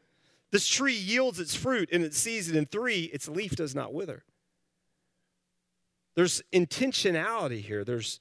this 0.50 0.66
tree 0.66 0.96
yields 0.96 1.38
its 1.40 1.54
fruit 1.54 1.90
in 1.90 2.02
its 2.02 2.18
season, 2.18 2.56
and 2.56 2.70
three, 2.70 3.04
its 3.04 3.28
leaf 3.28 3.54
does 3.54 3.74
not 3.74 3.92
wither. 3.92 4.24
There's 6.14 6.42
intentionality 6.52 7.60
here. 7.60 7.84
There's, 7.84 8.20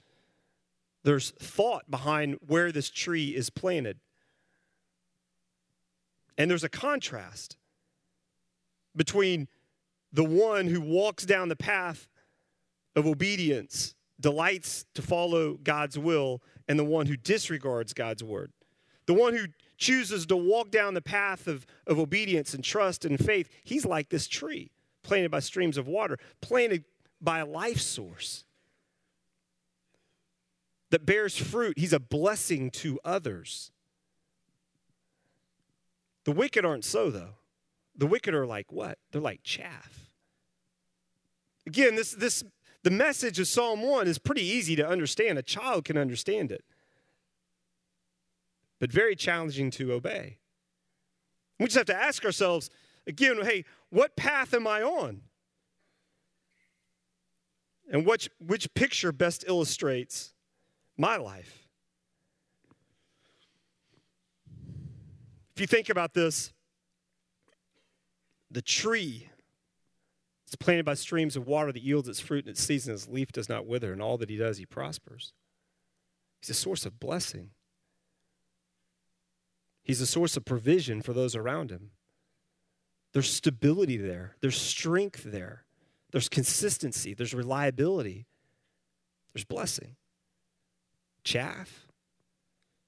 there's 1.04 1.32
thought 1.32 1.90
behind 1.90 2.38
where 2.46 2.72
this 2.72 2.90
tree 2.90 3.30
is 3.30 3.50
planted. 3.50 4.00
And 6.38 6.52
there's 6.52 6.64
a 6.64 6.70
contrast 6.70 7.58
between 8.96 9.48
the 10.12 10.24
one 10.24 10.68
who 10.68 10.82
walks 10.82 11.26
down 11.26 11.50
the 11.50 11.56
path 11.56 12.08
of 12.96 13.08
obedience 13.08 13.96
delights 14.20 14.86
to 14.96 15.02
follow 15.02 15.54
God's 15.56 15.98
will 15.98 16.42
and 16.68 16.78
the 16.78 16.84
one 16.84 17.08
who 17.08 17.18
disregards 17.18 17.94
God's 17.94 18.24
word. 18.24 18.52
The 19.06 19.14
one 19.14 19.36
who 19.36 19.46
chooses 19.78 20.26
to 20.26 20.36
walk 20.36 20.72
down 20.72 20.94
the 20.94 21.02
path 21.02 21.48
of, 21.48 21.66
of 21.86 22.00
obedience 22.00 22.54
and 22.54 22.64
trust 22.64 23.06
and 23.06 23.24
faith, 23.24 23.50
he's 23.64 23.86
like 23.86 24.10
this 24.10 24.28
tree 24.28 24.72
planted 25.04 25.32
by 25.32 25.40
streams 25.40 25.78
of 25.78 25.88
water, 25.88 26.18
planted 26.42 26.84
by 27.22 27.40
a 27.40 27.46
life 27.46 27.80
source 27.80 28.44
that 30.90 31.06
bears 31.06 31.38
fruit. 31.38 31.78
He's 31.78 31.94
a 31.94 32.00
blessing 32.00 32.70
to 32.72 33.00
others. 33.04 33.72
The 36.26 36.32
wicked 36.32 36.66
aren't 36.66 36.86
so, 36.86 37.10
though. 37.10 37.36
The 37.96 38.06
wicked 38.06 38.34
are 38.34 38.46
like 38.46 38.72
what? 38.72 39.00
They're 39.12 39.22
like 39.22 39.42
chaff. 39.44 40.10
Again, 41.66 41.96
this, 41.96 42.12
this, 42.12 42.44
the 42.84 42.92
message 42.92 43.40
of 43.40 43.48
Psalm 43.48 43.82
1 43.82 44.08
is 44.08 44.20
pretty 44.20 44.44
easy 44.44 44.76
to 44.76 44.88
understand. 44.88 45.38
A 45.38 45.44
child 45.44 45.86
can 45.86 45.98
understand 45.98 46.52
it, 46.52 46.64
but 48.80 48.92
very 48.92 49.16
challenging 49.16 49.72
to 49.72 49.94
obey. 49.94 50.38
We 51.60 51.66
just 51.66 51.78
have 51.78 51.86
to 51.88 51.96
ask 51.96 52.24
ourselves 52.24 52.70
again 53.06 53.40
hey, 53.42 53.66
what 53.90 54.16
path 54.16 54.54
am 54.54 54.68
I 54.68 54.82
on? 54.82 55.22
And 57.90 58.06
which, 58.06 58.30
which 58.46 58.74
picture 58.74 59.12
best 59.12 59.46
illustrates 59.48 60.34
my 60.98 61.16
life? 61.16 61.68
If 65.56 65.62
you 65.62 65.68
think 65.68 65.90
about 65.90 66.14
this, 66.14 66.54
the 68.52 68.62
tree 68.62 69.30
is 70.48 70.56
planted 70.56 70.86
by 70.86 70.94
streams 70.94 71.36
of 71.36 71.48
water 71.48 71.72
that 71.72 71.82
yields 71.82 72.08
its 72.08 72.20
fruit 72.20 72.46
in 72.46 72.52
its 72.52 72.64
season. 72.64 72.94
Its 72.94 73.08
leaf 73.08 73.32
does 73.32 73.50
not 73.50 73.66
wither, 73.66 73.92
and 73.92 74.02
all 74.02 74.18
that 74.18 74.30
he 74.30 74.38
does, 74.38 74.58
he 74.58 74.66
prospers. 74.66 75.34
He's 76.42 76.52
a 76.52 76.54
source 76.54 76.86
of 76.86 77.00
blessing. 77.00 77.52
He's 79.88 80.02
a 80.02 80.06
source 80.06 80.36
of 80.36 80.44
provision 80.44 81.02
for 81.02 81.14
those 81.14 81.34
around 81.34 81.72
him. 81.72 81.92
There's 83.14 83.34
stability 83.34 83.96
there, 83.96 84.36
there's 84.42 84.60
strength 84.60 85.24
there, 85.24 85.64
there's 86.12 86.28
consistency, 86.28 87.14
there's 87.14 87.34
reliability, 87.34 88.28
there's 89.34 89.46
blessing. 89.46 89.96
Chaff, 91.24 91.88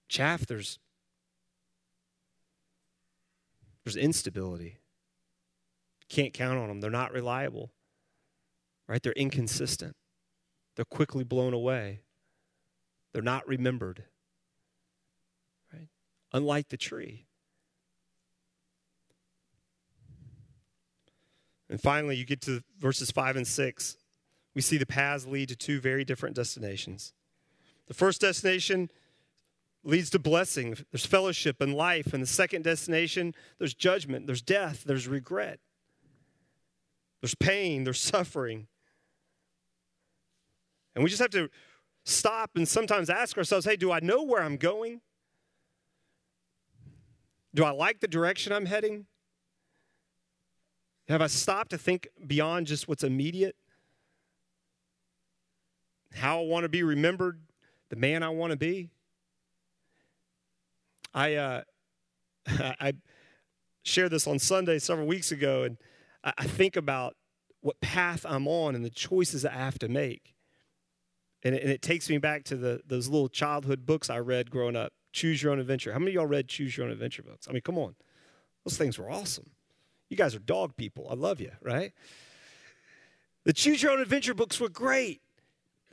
chaff, 0.09 0.45
there's 0.45 0.77
there's 3.85 3.95
instability. 3.95 4.79
Can't 6.09 6.33
count 6.33 6.59
on 6.59 6.67
them. 6.67 6.81
They're 6.81 6.91
not 6.91 7.13
reliable. 7.13 7.71
Right? 8.89 9.01
They're 9.01 9.13
inconsistent. 9.13 9.95
They're 10.75 10.83
quickly 10.85 11.23
blown 11.23 11.53
away. 11.53 12.01
They're 13.13 13.21
not 13.21 13.47
remembered. 13.47 14.03
Unlike 16.31 16.69
the 16.69 16.77
tree. 16.77 17.25
And 21.69 21.79
finally, 21.79 22.15
you 22.15 22.25
get 22.25 22.41
to 22.41 22.63
verses 22.79 23.11
5 23.11 23.35
and 23.35 23.47
6. 23.47 23.97
We 24.55 24.61
see 24.61 24.77
the 24.77 24.85
paths 24.85 25.25
lead 25.25 25.49
to 25.49 25.55
two 25.55 25.79
very 25.79 26.03
different 26.03 26.35
destinations. 26.35 27.13
The 27.87 27.93
first 27.93 28.21
destination 28.21 28.89
leads 29.83 30.09
to 30.09 30.19
blessing, 30.19 30.75
there's 30.91 31.05
fellowship 31.05 31.61
and 31.61 31.73
life. 31.73 32.13
And 32.13 32.21
the 32.21 32.27
second 32.27 32.63
destination, 32.63 33.33
there's 33.57 33.73
judgment, 33.73 34.25
there's 34.25 34.41
death, 34.41 34.83
there's 34.85 35.07
regret, 35.07 35.59
there's 37.21 37.35
pain, 37.35 37.83
there's 37.83 38.01
suffering. 38.01 38.67
And 40.95 41.03
we 41.03 41.09
just 41.09 41.21
have 41.21 41.31
to 41.31 41.49
stop 42.03 42.51
and 42.55 42.67
sometimes 42.67 43.09
ask 43.09 43.37
ourselves 43.37 43.65
hey, 43.65 43.75
do 43.75 43.91
I 43.91 43.99
know 43.99 44.23
where 44.23 44.41
I'm 44.41 44.57
going? 44.57 45.01
Do 47.53 47.63
I 47.63 47.71
like 47.71 47.99
the 47.99 48.07
direction 48.07 48.53
I'm 48.53 48.65
heading? 48.65 49.05
Have 51.07 51.21
I 51.21 51.27
stopped 51.27 51.71
to 51.71 51.77
think 51.77 52.07
beyond 52.27 52.67
just 52.67 52.87
what's 52.87 53.03
immediate? 53.03 53.55
How 56.13 56.39
I 56.39 56.43
want 56.43 56.63
to 56.63 56.69
be 56.69 56.83
remembered, 56.83 57.41
the 57.89 57.95
man 57.95 58.21
I 58.21 58.29
want 58.29 58.51
to 58.51 58.57
be? 58.57 58.89
I 61.13 61.35
uh, 61.35 61.61
I 62.47 62.93
shared 63.83 64.11
this 64.11 64.27
on 64.27 64.37
Sunday 64.37 64.77
several 64.77 65.07
weeks 65.07 65.31
ago, 65.31 65.63
and 65.63 65.77
I 66.23 66.45
think 66.45 66.75
about 66.75 67.15
what 67.61 67.79
path 67.81 68.25
I'm 68.27 68.47
on 68.47 68.75
and 68.75 68.83
the 68.85 68.89
choices 68.89 69.45
I 69.45 69.53
have 69.53 69.79
to 69.79 69.87
make. 69.87 70.35
And 71.43 71.55
it, 71.55 71.63
and 71.63 71.71
it 71.71 71.81
takes 71.81 72.09
me 72.09 72.17
back 72.17 72.43
to 72.45 72.55
the, 72.55 72.81
those 72.85 73.07
little 73.07 73.29
childhood 73.29 73.85
books 73.85 74.09
I 74.09 74.19
read 74.19 74.51
growing 74.51 74.75
up. 74.75 74.93
Choose 75.11 75.41
Your 75.41 75.51
Own 75.51 75.59
Adventure. 75.59 75.91
How 75.93 75.99
many 75.99 76.11
of 76.11 76.15
y'all 76.15 76.25
read 76.25 76.47
Choose 76.47 76.77
Your 76.77 76.85
Own 76.85 76.91
Adventure 76.91 77.23
books? 77.23 77.47
I 77.49 77.51
mean, 77.51 77.61
come 77.61 77.77
on. 77.77 77.95
Those 78.65 78.77
things 78.77 78.99
were 78.99 79.09
awesome. 79.09 79.49
You 80.09 80.17
guys 80.17 80.35
are 80.35 80.39
dog 80.39 80.75
people. 80.75 81.07
I 81.09 81.13
love 81.13 81.39
you, 81.39 81.51
right? 81.61 81.93
The 83.45 83.53
Choose 83.53 83.81
Your 83.81 83.91
Own 83.91 84.01
Adventure 84.01 84.33
books 84.33 84.59
were 84.59 84.69
great. 84.69 85.21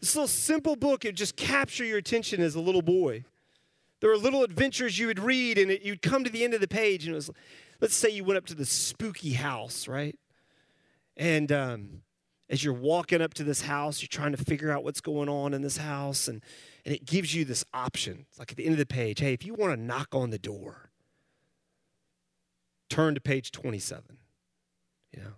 This 0.01 0.15
little 0.15 0.29
simple 0.29 0.77
book, 0.77 1.05
it 1.05 1.15
just 1.15 1.37
capture 1.37 1.85
your 1.85 1.99
attention 1.99 2.43
as 2.43 2.55
a 2.55 2.61
little 2.61 2.83
boy. 2.83 3.25
There 4.01 4.11
were 4.11 4.19
little 4.19 4.43
adventures 4.43 4.99
you 4.99 5.07
would 5.07 5.19
read, 5.19 5.57
and 5.57 5.71
it, 5.71 5.83
you'd 5.83 6.03
come 6.03 6.25
to 6.25 6.31
the 6.31 6.45
end 6.45 6.53
of 6.53 6.61
the 6.61 6.69
page, 6.69 7.07
and 7.07 7.13
it 7.13 7.17
was, 7.17 7.31
let's 7.81 7.97
say 7.97 8.11
you 8.11 8.25
went 8.25 8.37
up 8.37 8.47
to 8.47 8.55
the 8.55 8.67
spooky 8.67 9.33
house, 9.33 9.89
right? 9.89 10.19
And 11.17 11.51
um, 11.51 12.03
as 12.51 12.63
you're 12.63 12.75
walking 12.75 13.23
up 13.23 13.33
to 13.35 13.45
this 13.45 13.63
house, 13.63 14.03
you're 14.03 14.09
trying 14.09 14.33
to 14.33 14.45
figure 14.45 14.71
out 14.71 14.85
what's 14.85 15.01
going 15.01 15.31
on 15.31 15.55
in 15.55 15.63
this 15.63 15.79
house, 15.79 16.29
and, 16.29 16.43
and 16.87 16.95
it 16.95 17.05
gives 17.05 17.35
you 17.35 17.45
this 17.45 17.65
option. 17.75 18.27
It's 18.31 18.39
like 18.39 18.53
at 18.53 18.57
the 18.57 18.65
end 18.65 18.75
of 18.75 18.79
the 18.79 18.87
page, 18.87 19.19
hey, 19.19 19.33
if 19.33 19.45
you 19.45 19.55
want 19.55 19.75
to 19.75 19.77
knock 19.77 20.15
on 20.15 20.31
the 20.31 20.39
door, 20.39 20.93
turn 22.89 23.17
to 23.17 23.21
page 23.21 23.51
27. 23.51 24.17
You 25.13 25.23
know, 25.23 25.33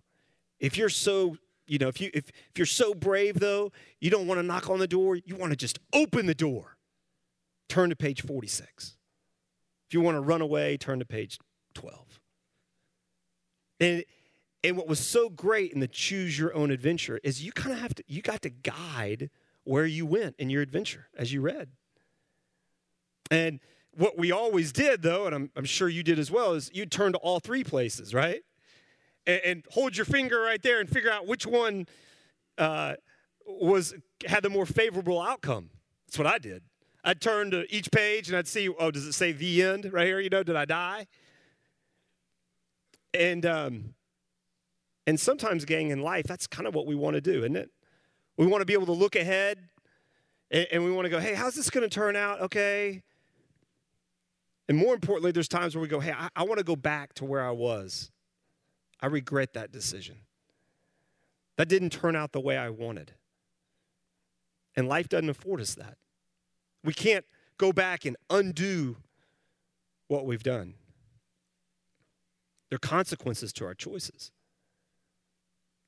if 0.60 0.76
you're 0.76 0.90
so, 0.90 1.38
you 1.66 1.78
know, 1.78 1.88
if 1.88 2.02
you 2.02 2.10
if, 2.12 2.28
if 2.28 2.58
you're 2.58 2.66
so 2.66 2.92
brave 2.92 3.40
though, 3.40 3.72
you 3.98 4.10
don't 4.10 4.26
want 4.26 4.38
to 4.38 4.42
knock 4.42 4.68
on 4.68 4.78
the 4.78 4.86
door, 4.86 5.16
you 5.16 5.36
want 5.36 5.50
to 5.50 5.56
just 5.56 5.78
open 5.94 6.26
the 6.26 6.34
door. 6.34 6.76
Turn 7.66 7.88
to 7.88 7.96
page 7.96 8.20
46. 8.20 8.96
If 9.88 9.94
you 9.94 10.02
want 10.02 10.16
to 10.16 10.20
run 10.20 10.42
away, 10.42 10.76
turn 10.76 10.98
to 10.98 11.06
page 11.06 11.38
12. 11.72 12.20
And 13.80 14.04
and 14.62 14.76
what 14.76 14.86
was 14.86 14.98
so 14.98 15.30
great 15.30 15.72
in 15.72 15.80
the 15.80 15.88
choose 15.88 16.38
your 16.38 16.52
own 16.52 16.70
adventure 16.70 17.20
is 17.22 17.42
you 17.42 17.52
kind 17.52 17.72
of 17.74 17.80
have 17.80 17.94
to 17.94 18.04
you 18.06 18.20
got 18.20 18.42
to 18.42 18.50
guide 18.50 19.30
where 19.68 19.84
you 19.84 20.06
went 20.06 20.34
in 20.38 20.48
your 20.48 20.62
adventure 20.62 21.08
as 21.14 21.30
you 21.30 21.42
read. 21.42 21.68
And 23.30 23.60
what 23.94 24.16
we 24.16 24.32
always 24.32 24.72
did, 24.72 25.02
though, 25.02 25.26
and 25.26 25.34
I'm, 25.34 25.50
I'm 25.54 25.66
sure 25.66 25.90
you 25.90 26.02
did 26.02 26.18
as 26.18 26.30
well, 26.30 26.54
is 26.54 26.70
you'd 26.72 26.90
turn 26.90 27.12
to 27.12 27.18
all 27.18 27.38
three 27.38 27.64
places, 27.64 28.14
right? 28.14 28.40
And, 29.26 29.40
and 29.44 29.64
hold 29.70 29.94
your 29.94 30.06
finger 30.06 30.40
right 30.40 30.62
there 30.62 30.80
and 30.80 30.88
figure 30.88 31.10
out 31.10 31.26
which 31.26 31.46
one 31.46 31.86
uh, 32.56 32.94
was 33.46 33.94
had 34.26 34.42
the 34.42 34.48
more 34.48 34.64
favorable 34.64 35.20
outcome. 35.20 35.68
That's 36.06 36.16
what 36.16 36.26
I 36.26 36.38
did. 36.38 36.62
I'd 37.04 37.20
turn 37.20 37.50
to 37.50 37.66
each 37.74 37.90
page 37.90 38.28
and 38.28 38.38
I'd 38.38 38.48
see, 38.48 38.70
oh, 38.70 38.90
does 38.90 39.04
it 39.04 39.12
say 39.12 39.32
the 39.32 39.62
end 39.62 39.92
right 39.92 40.06
here? 40.06 40.18
You 40.18 40.30
know, 40.30 40.42
did 40.42 40.56
I 40.56 40.64
die? 40.64 41.06
And 43.12 43.44
um, 43.44 43.94
and 45.06 45.20
sometimes, 45.20 45.66
gang, 45.66 45.90
in 45.90 46.00
life, 46.00 46.24
that's 46.26 46.46
kind 46.46 46.66
of 46.66 46.74
what 46.74 46.86
we 46.86 46.94
want 46.94 47.14
to 47.14 47.20
do, 47.20 47.40
isn't 47.40 47.56
it? 47.56 47.70
We 48.38 48.46
want 48.46 48.62
to 48.62 48.66
be 48.66 48.72
able 48.72 48.86
to 48.86 48.92
look 48.92 49.16
ahead 49.16 49.58
and, 50.50 50.66
and 50.72 50.84
we 50.84 50.90
want 50.90 51.04
to 51.04 51.10
go, 51.10 51.20
hey, 51.20 51.34
how's 51.34 51.54
this 51.54 51.68
going 51.68 51.88
to 51.88 51.94
turn 51.94 52.16
out? 52.16 52.40
Okay, 52.40 53.02
and 54.68 54.76
more 54.76 54.94
importantly, 54.94 55.32
there's 55.32 55.48
times 55.48 55.74
where 55.74 55.82
we 55.82 55.88
go, 55.88 55.98
hey, 55.98 56.12
I, 56.12 56.28
I 56.36 56.42
want 56.42 56.58
to 56.58 56.64
go 56.64 56.76
back 56.76 57.14
to 57.14 57.24
where 57.24 57.42
I 57.42 57.50
was. 57.50 58.10
I 59.00 59.06
regret 59.06 59.54
that 59.54 59.72
decision. 59.72 60.16
That 61.56 61.68
didn't 61.68 61.90
turn 61.90 62.14
out 62.14 62.32
the 62.32 62.40
way 62.40 62.56
I 62.56 62.68
wanted. 62.68 63.12
And 64.76 64.86
life 64.86 65.08
doesn't 65.08 65.30
afford 65.30 65.60
us 65.60 65.74
that. 65.76 65.96
We 66.84 66.92
can't 66.92 67.24
go 67.56 67.72
back 67.72 68.04
and 68.04 68.16
undo 68.28 68.98
what 70.06 70.26
we've 70.26 70.42
done. 70.42 70.74
There 72.68 72.76
are 72.76 72.78
consequences 72.78 73.52
to 73.54 73.64
our 73.64 73.74
choices. 73.74 74.30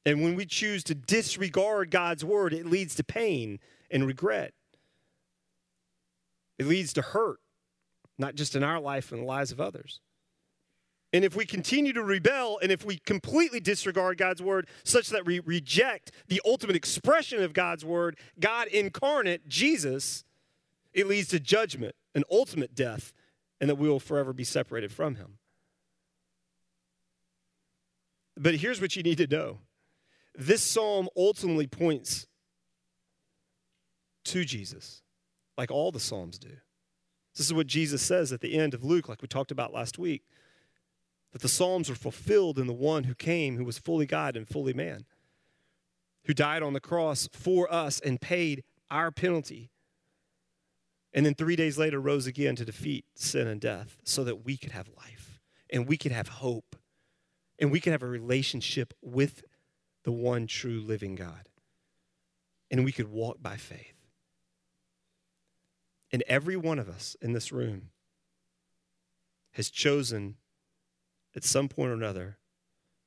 And 0.06 0.22
when 0.22 0.34
we 0.34 0.46
choose 0.46 0.82
to 0.84 0.94
disregard 0.94 1.90
God's 1.90 2.24
word, 2.24 2.52
it 2.54 2.66
leads 2.66 2.94
to 2.96 3.04
pain 3.04 3.58
and 3.90 4.06
regret. 4.06 4.54
It 6.58 6.66
leads 6.66 6.92
to 6.94 7.02
hurt 7.02 7.40
not 8.20 8.34
just 8.34 8.54
in 8.54 8.62
our 8.62 8.78
life 8.78 9.12
and 9.12 9.22
the 9.22 9.26
lives 9.26 9.50
of 9.50 9.60
others. 9.60 10.00
And 11.12 11.24
if 11.24 11.34
we 11.34 11.44
continue 11.44 11.92
to 11.94 12.04
rebel 12.04 12.60
and 12.62 12.70
if 12.70 12.84
we 12.84 12.98
completely 12.98 13.58
disregard 13.58 14.16
God's 14.18 14.40
word 14.40 14.68
such 14.84 15.08
that 15.08 15.26
we 15.26 15.40
reject 15.40 16.12
the 16.28 16.40
ultimate 16.44 16.76
expression 16.76 17.42
of 17.42 17.52
God's 17.52 17.84
word, 17.84 18.16
God 18.38 18.68
incarnate, 18.68 19.48
Jesus, 19.48 20.24
it 20.92 21.08
leads 21.08 21.28
to 21.28 21.40
judgment 21.40 21.96
and 22.14 22.24
ultimate 22.30 22.74
death, 22.74 23.12
and 23.60 23.68
that 23.68 23.76
we 23.76 23.88
will 23.88 24.00
forever 24.00 24.32
be 24.32 24.44
separated 24.44 24.92
from 24.92 25.16
him. 25.16 25.38
But 28.36 28.56
here's 28.56 28.80
what 28.80 28.96
you 28.96 29.02
need 29.02 29.18
to 29.18 29.26
know 29.26 29.58
this 30.34 30.62
psalm 30.62 31.08
ultimately 31.16 31.66
points 31.66 32.26
to 34.24 34.44
Jesus, 34.44 35.02
like 35.56 35.70
all 35.70 35.90
the 35.90 36.00
Psalms 36.00 36.38
do. 36.38 36.56
This 37.36 37.46
is 37.46 37.54
what 37.54 37.66
Jesus 37.66 38.02
says 38.02 38.32
at 38.32 38.40
the 38.40 38.58
end 38.58 38.74
of 38.74 38.84
Luke, 38.84 39.08
like 39.08 39.22
we 39.22 39.28
talked 39.28 39.50
about 39.50 39.72
last 39.72 39.98
week, 39.98 40.22
that 41.32 41.42
the 41.42 41.48
Psalms 41.48 41.88
were 41.88 41.94
fulfilled 41.94 42.58
in 42.58 42.66
the 42.66 42.72
one 42.72 43.04
who 43.04 43.14
came, 43.14 43.56
who 43.56 43.64
was 43.64 43.78
fully 43.78 44.06
God 44.06 44.36
and 44.36 44.48
fully 44.48 44.72
man, 44.72 45.04
who 46.24 46.34
died 46.34 46.62
on 46.62 46.72
the 46.72 46.80
cross 46.80 47.28
for 47.32 47.72
us 47.72 48.00
and 48.00 48.20
paid 48.20 48.64
our 48.90 49.10
penalty. 49.10 49.70
And 51.12 51.24
then 51.24 51.34
three 51.34 51.56
days 51.56 51.78
later 51.78 52.00
rose 52.00 52.26
again 52.26 52.56
to 52.56 52.64
defeat 52.64 53.04
sin 53.14 53.46
and 53.46 53.60
death 53.60 53.96
so 54.04 54.22
that 54.24 54.44
we 54.44 54.56
could 54.56 54.72
have 54.72 54.88
life 54.96 55.40
and 55.70 55.88
we 55.88 55.96
could 55.96 56.12
have 56.12 56.28
hope 56.28 56.76
and 57.58 57.70
we 57.70 57.80
could 57.80 57.92
have 57.92 58.02
a 58.02 58.08
relationship 58.08 58.94
with 59.02 59.42
the 60.04 60.12
one 60.12 60.46
true 60.46 60.80
living 60.80 61.14
God. 61.14 61.48
And 62.70 62.84
we 62.84 62.92
could 62.92 63.08
walk 63.08 63.42
by 63.42 63.56
faith. 63.56 63.94
And 66.12 66.22
every 66.26 66.56
one 66.56 66.78
of 66.78 66.88
us 66.88 67.16
in 67.20 67.32
this 67.32 67.52
room 67.52 67.90
has 69.52 69.70
chosen 69.70 70.36
at 71.36 71.44
some 71.44 71.68
point 71.68 71.90
or 71.90 71.94
another 71.94 72.38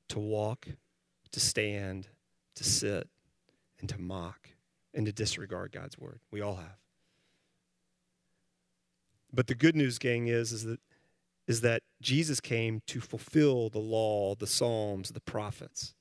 to 0.10 0.19
walk, 0.19 0.67
to 1.32 1.39
stand, 1.39 2.08
to 2.56 2.63
sit, 2.63 3.08
and 3.79 3.89
to 3.89 3.99
mock 3.99 4.49
and 4.93 5.06
to 5.06 5.12
disregard 5.12 5.71
God's 5.71 5.97
word. 5.97 6.19
We 6.32 6.41
all 6.41 6.56
have. 6.56 6.77
But 9.34 9.47
the 9.47 9.56
good 9.56 9.75
news, 9.75 9.97
gang, 9.97 10.27
is, 10.27 10.51
is 10.51 10.63
that 10.65 10.79
is 11.47 11.62
that 11.62 11.84
Jesus 12.01 12.39
came 12.39 12.82
to 12.88 13.01
fulfill 13.01 13.69
the 13.69 13.79
law, 13.79 14.36
the 14.36 14.47
Psalms, 14.47 15.10
the 15.10 15.19
prophets. 15.19 15.93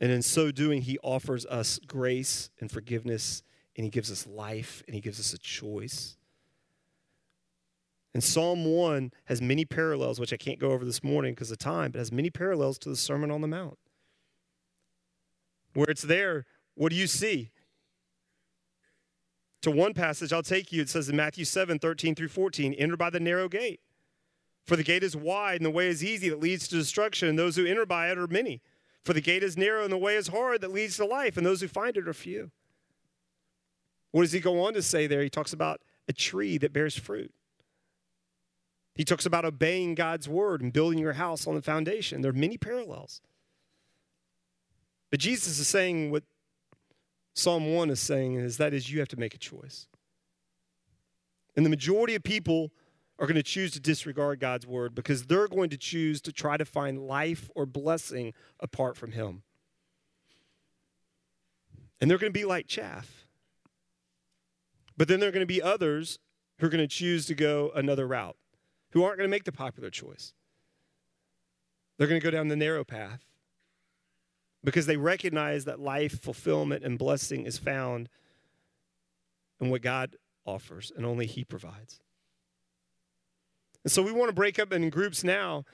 And 0.00 0.10
in 0.10 0.22
so 0.22 0.50
doing, 0.50 0.82
he 0.82 0.98
offers 1.02 1.46
us 1.46 1.78
grace 1.86 2.50
and 2.60 2.70
forgiveness, 2.70 3.42
and 3.76 3.84
he 3.84 3.90
gives 3.90 4.10
us 4.10 4.26
life, 4.26 4.82
and 4.86 4.94
he 4.94 5.00
gives 5.00 5.20
us 5.20 5.32
a 5.32 5.38
choice. 5.38 6.16
And 8.12 8.22
Psalm 8.22 8.64
1 8.64 9.12
has 9.24 9.42
many 9.42 9.64
parallels, 9.64 10.20
which 10.20 10.32
I 10.32 10.36
can't 10.36 10.60
go 10.60 10.70
over 10.70 10.84
this 10.84 11.02
morning 11.02 11.34
because 11.34 11.50
of 11.50 11.58
time, 11.58 11.90
but 11.90 11.98
has 11.98 12.12
many 12.12 12.30
parallels 12.30 12.78
to 12.78 12.88
the 12.88 12.96
Sermon 12.96 13.30
on 13.30 13.40
the 13.40 13.48
Mount. 13.48 13.78
Where 15.74 15.88
it's 15.88 16.02
there, 16.02 16.46
what 16.76 16.90
do 16.90 16.96
you 16.96 17.08
see? 17.08 17.50
To 19.62 19.70
one 19.70 19.94
passage 19.94 20.32
I'll 20.32 20.42
take 20.42 20.72
you, 20.72 20.82
it 20.82 20.88
says 20.88 21.08
in 21.08 21.16
Matthew 21.16 21.44
7 21.44 21.78
13 21.78 22.14
through 22.14 22.28
14, 22.28 22.74
enter 22.74 22.96
by 22.96 23.10
the 23.10 23.18
narrow 23.18 23.48
gate. 23.48 23.80
For 24.66 24.76
the 24.76 24.84
gate 24.84 25.02
is 25.02 25.16
wide 25.16 25.56
and 25.56 25.66
the 25.66 25.70
way 25.70 25.88
is 25.88 26.04
easy 26.04 26.28
that 26.28 26.40
leads 26.40 26.68
to 26.68 26.76
destruction, 26.76 27.28
and 27.28 27.38
those 27.38 27.56
who 27.56 27.66
enter 27.66 27.86
by 27.86 28.10
it 28.10 28.18
are 28.18 28.28
many. 28.28 28.60
For 29.04 29.12
the 29.12 29.20
gate 29.20 29.42
is 29.42 29.56
narrow 29.56 29.84
and 29.84 29.92
the 29.92 29.98
way 29.98 30.16
is 30.16 30.28
hard 30.28 30.62
that 30.62 30.72
leads 30.72 30.96
to 30.96 31.04
life, 31.04 31.36
and 31.36 31.44
those 31.44 31.60
who 31.60 31.68
find 31.68 31.96
it 31.96 32.08
are 32.08 32.14
few. 32.14 32.50
What 34.12 34.22
does 34.22 34.32
he 34.32 34.40
go 34.40 34.64
on 34.64 34.74
to 34.74 34.82
say 34.82 35.06
there? 35.06 35.22
He 35.22 35.30
talks 35.30 35.52
about 35.52 35.80
a 36.08 36.12
tree 36.12 36.56
that 36.58 36.72
bears 36.72 36.96
fruit. 36.96 37.32
He 38.94 39.04
talks 39.04 39.26
about 39.26 39.44
obeying 39.44 39.94
God's 39.94 40.28
word 40.28 40.62
and 40.62 40.72
building 40.72 40.98
your 40.98 41.14
house 41.14 41.46
on 41.46 41.54
the 41.54 41.62
foundation. 41.62 42.22
There 42.22 42.30
are 42.30 42.34
many 42.34 42.56
parallels. 42.56 43.20
But 45.10 45.20
Jesus 45.20 45.58
is 45.58 45.68
saying 45.68 46.10
what 46.10 46.22
Psalm 47.34 47.74
1 47.74 47.90
is 47.90 48.00
saying 48.00 48.36
is 48.36 48.56
that 48.58 48.72
is 48.72 48.90
you 48.90 49.00
have 49.00 49.08
to 49.08 49.18
make 49.18 49.34
a 49.34 49.38
choice. 49.38 49.88
And 51.56 51.66
the 51.66 51.70
majority 51.70 52.14
of 52.14 52.22
people 52.22 52.70
are 53.18 53.26
going 53.26 53.36
to 53.36 53.42
choose 53.42 53.72
to 53.72 53.80
disregard 53.80 54.40
God's 54.40 54.66
word 54.66 54.94
because 54.94 55.26
they're 55.26 55.48
going 55.48 55.70
to 55.70 55.76
choose 55.76 56.20
to 56.22 56.32
try 56.32 56.56
to 56.56 56.64
find 56.64 57.06
life 57.06 57.50
or 57.54 57.64
blessing 57.66 58.32
apart 58.60 58.96
from 58.96 59.12
Him. 59.12 59.42
And 62.00 62.10
they're 62.10 62.18
going 62.18 62.32
to 62.32 62.38
be 62.38 62.44
like 62.44 62.66
chaff. 62.66 63.26
But 64.96 65.08
then 65.08 65.20
there 65.20 65.28
are 65.28 65.32
going 65.32 65.40
to 65.40 65.46
be 65.46 65.62
others 65.62 66.18
who 66.58 66.66
are 66.66 66.70
going 66.70 66.82
to 66.82 66.88
choose 66.88 67.26
to 67.26 67.34
go 67.34 67.70
another 67.74 68.06
route, 68.06 68.36
who 68.90 69.02
aren't 69.02 69.18
going 69.18 69.28
to 69.28 69.34
make 69.34 69.44
the 69.44 69.52
popular 69.52 69.90
choice. 69.90 70.32
They're 71.96 72.08
going 72.08 72.20
to 72.20 72.24
go 72.24 72.30
down 72.30 72.48
the 72.48 72.56
narrow 72.56 72.84
path 72.84 73.24
because 74.64 74.86
they 74.86 74.96
recognize 74.96 75.64
that 75.66 75.78
life, 75.78 76.20
fulfillment, 76.20 76.84
and 76.84 76.98
blessing 76.98 77.46
is 77.46 77.58
found 77.58 78.08
in 79.60 79.70
what 79.70 79.82
God 79.82 80.16
offers 80.44 80.92
and 80.96 81.06
only 81.06 81.26
He 81.26 81.44
provides. 81.44 82.00
And 83.84 83.92
so 83.92 84.02
we 84.02 84.12
want 84.12 84.30
to 84.30 84.34
break 84.34 84.58
up 84.58 84.72
in 84.72 84.88
groups 84.90 85.22
now 85.22 85.64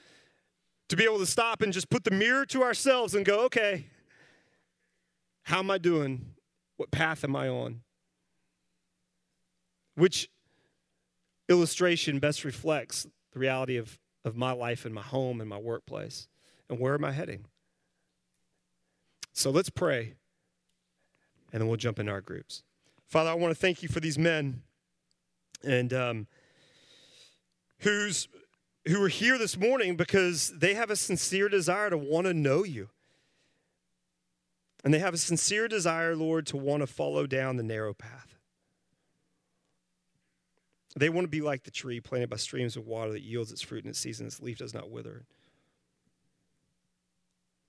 to 0.88 0.96
be 0.96 1.04
able 1.04 1.18
to 1.18 1.26
stop 1.26 1.62
and 1.62 1.72
just 1.72 1.88
put 1.88 2.04
the 2.04 2.10
mirror 2.10 2.44
to 2.46 2.62
ourselves 2.62 3.14
and 3.14 3.24
go, 3.24 3.44
okay, 3.44 3.86
how 5.44 5.60
am 5.60 5.70
I 5.70 5.78
doing? 5.78 6.34
What 6.76 6.90
path 6.90 7.22
am 7.22 7.36
I 7.36 7.48
on? 7.48 7.82
Which 9.94 10.28
illustration 11.48 12.18
best 12.18 12.44
reflects 12.44 13.06
the 13.32 13.38
reality 13.38 13.76
of, 13.76 13.98
of 14.24 14.36
my 14.36 14.52
life 14.52 14.84
and 14.84 14.94
my 14.94 15.02
home 15.02 15.40
and 15.40 15.48
my 15.48 15.58
workplace? 15.58 16.26
And 16.68 16.78
where 16.80 16.94
am 16.94 17.04
I 17.04 17.12
heading? 17.12 17.44
So 19.32 19.50
let's 19.50 19.70
pray, 19.70 20.14
and 21.52 21.60
then 21.60 21.68
we'll 21.68 21.76
jump 21.76 21.98
into 21.98 22.10
our 22.10 22.20
groups. 22.20 22.62
Father, 23.06 23.30
I 23.30 23.34
want 23.34 23.52
to 23.52 23.60
thank 23.60 23.82
you 23.82 23.88
for 23.88 24.00
these 24.00 24.18
men 24.18 24.62
and 25.64 25.92
um, 25.92 26.26
who's 27.80 28.28
who 28.86 29.02
are 29.02 29.08
here 29.08 29.38
this 29.38 29.58
morning 29.58 29.96
because 29.96 30.52
they 30.56 30.74
have 30.74 30.90
a 30.90 30.96
sincere 30.96 31.48
desire 31.48 31.90
to 31.90 31.98
want 31.98 32.26
to 32.26 32.34
know 32.34 32.64
you. 32.64 32.88
And 34.82 34.94
they 34.94 34.98
have 34.98 35.12
a 35.12 35.18
sincere 35.18 35.68
desire, 35.68 36.16
Lord, 36.16 36.46
to 36.46 36.56
want 36.56 36.82
to 36.82 36.86
follow 36.86 37.26
down 37.26 37.56
the 37.56 37.62
narrow 37.62 37.92
path. 37.92 38.38
They 40.96 41.10
want 41.10 41.24
to 41.24 41.30
be 41.30 41.42
like 41.42 41.64
the 41.64 41.70
tree 41.70 42.00
planted 42.00 42.30
by 42.30 42.36
streams 42.36 42.76
of 42.76 42.86
water 42.86 43.12
that 43.12 43.22
yields 43.22 43.52
its 43.52 43.62
fruit 43.62 43.84
in 43.84 43.90
its 43.90 43.98
season, 43.98 44.26
its 44.26 44.40
leaf 44.40 44.58
does 44.58 44.74
not 44.74 44.90
wither. 44.90 45.24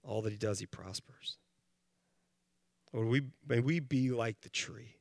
All 0.03 0.21
that 0.23 0.31
he 0.31 0.37
does, 0.37 0.59
he 0.59 0.65
prospers. 0.65 1.37
Lord, 2.93 3.07
we, 3.07 3.21
may 3.47 3.59
we 3.59 3.79
be 3.79 4.09
like 4.09 4.41
the 4.41 4.49
tree. 4.49 4.95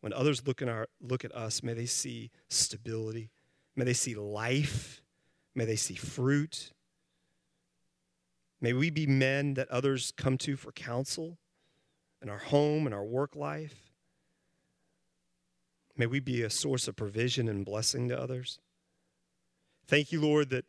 When 0.00 0.12
others 0.12 0.46
look, 0.46 0.62
in 0.62 0.68
our, 0.68 0.86
look 1.00 1.24
at 1.24 1.34
us, 1.34 1.62
may 1.62 1.74
they 1.74 1.86
see 1.86 2.30
stability. 2.48 3.30
May 3.76 3.84
they 3.84 3.92
see 3.92 4.14
life. 4.14 5.02
May 5.54 5.64
they 5.64 5.76
see 5.76 5.94
fruit. 5.94 6.72
May 8.60 8.72
we 8.72 8.90
be 8.90 9.06
men 9.06 9.54
that 9.54 9.70
others 9.70 10.12
come 10.16 10.36
to 10.38 10.56
for 10.56 10.72
counsel 10.72 11.38
in 12.22 12.28
our 12.28 12.38
home 12.38 12.86
and 12.86 12.94
our 12.94 13.04
work 13.04 13.34
life. 13.34 13.92
May 15.96 16.06
we 16.06 16.20
be 16.20 16.42
a 16.42 16.50
source 16.50 16.88
of 16.88 16.96
provision 16.96 17.48
and 17.48 17.64
blessing 17.64 18.08
to 18.08 18.18
others. 18.18 18.58
Thank 19.86 20.12
you, 20.12 20.20
Lord, 20.20 20.50
that 20.50 20.64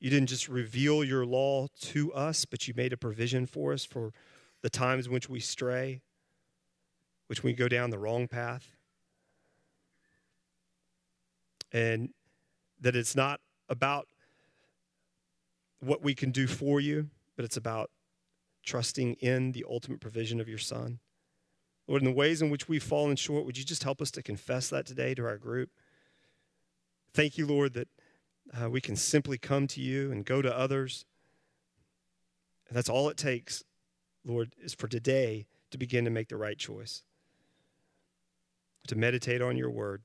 you 0.00 0.10
didn't 0.10 0.28
just 0.28 0.48
reveal 0.48 1.02
your 1.04 1.24
law 1.24 1.68
to 1.82 2.12
us, 2.12 2.44
but 2.44 2.66
you 2.68 2.74
made 2.76 2.92
a 2.92 2.96
provision 2.96 3.46
for 3.46 3.72
us 3.72 3.84
for 3.84 4.12
the 4.62 4.70
times 4.70 5.06
in 5.06 5.12
which 5.12 5.28
we 5.28 5.40
stray, 5.40 6.02
which 7.28 7.42
we 7.42 7.52
go 7.52 7.68
down 7.68 7.90
the 7.90 7.98
wrong 7.98 8.28
path. 8.28 8.75
And 11.76 12.10
that 12.80 12.96
it's 12.96 13.14
not 13.14 13.40
about 13.68 14.06
what 15.80 16.02
we 16.02 16.14
can 16.14 16.30
do 16.30 16.46
for 16.46 16.80
you, 16.80 17.10
but 17.36 17.44
it's 17.44 17.56
about 17.56 17.90
trusting 18.64 19.14
in 19.14 19.52
the 19.52 19.64
ultimate 19.68 20.00
provision 20.00 20.40
of 20.40 20.48
your 20.48 20.58
Son. 20.58 20.98
Lord, 21.86 22.02
in 22.02 22.08
the 22.08 22.14
ways 22.14 22.40
in 22.40 22.50
which 22.50 22.68
we've 22.68 22.82
fallen 22.82 23.16
short, 23.16 23.44
would 23.44 23.58
you 23.58 23.64
just 23.64 23.84
help 23.84 24.00
us 24.00 24.10
to 24.12 24.22
confess 24.22 24.68
that 24.70 24.86
today 24.86 25.14
to 25.14 25.26
our 25.26 25.36
group? 25.36 25.70
Thank 27.12 27.36
you, 27.36 27.46
Lord, 27.46 27.74
that 27.74 27.88
uh, 28.58 28.70
we 28.70 28.80
can 28.80 28.96
simply 28.96 29.38
come 29.38 29.66
to 29.68 29.80
you 29.80 30.10
and 30.10 30.24
go 30.24 30.40
to 30.40 30.56
others. 30.56 31.04
And 32.68 32.76
that's 32.76 32.88
all 32.88 33.08
it 33.08 33.16
takes 33.16 33.62
Lord, 34.24 34.54
is 34.60 34.74
for 34.74 34.88
today 34.88 35.46
to 35.70 35.78
begin 35.78 36.04
to 36.04 36.10
make 36.10 36.28
the 36.28 36.36
right 36.36 36.58
choice, 36.58 37.02
to 38.88 38.96
meditate 38.96 39.40
on 39.40 39.56
your 39.56 39.70
word, 39.70 40.02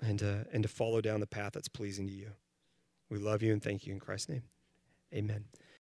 and, 0.00 0.22
uh, 0.22 0.44
and 0.52 0.62
to 0.62 0.68
follow 0.68 1.00
down 1.00 1.20
the 1.20 1.26
path 1.26 1.52
that's 1.52 1.68
pleasing 1.68 2.06
to 2.06 2.12
you. 2.12 2.32
We 3.10 3.18
love 3.18 3.42
you 3.42 3.52
and 3.52 3.62
thank 3.62 3.86
you 3.86 3.92
in 3.92 4.00
Christ's 4.00 4.28
name. 4.28 4.42
Amen. 5.14 5.44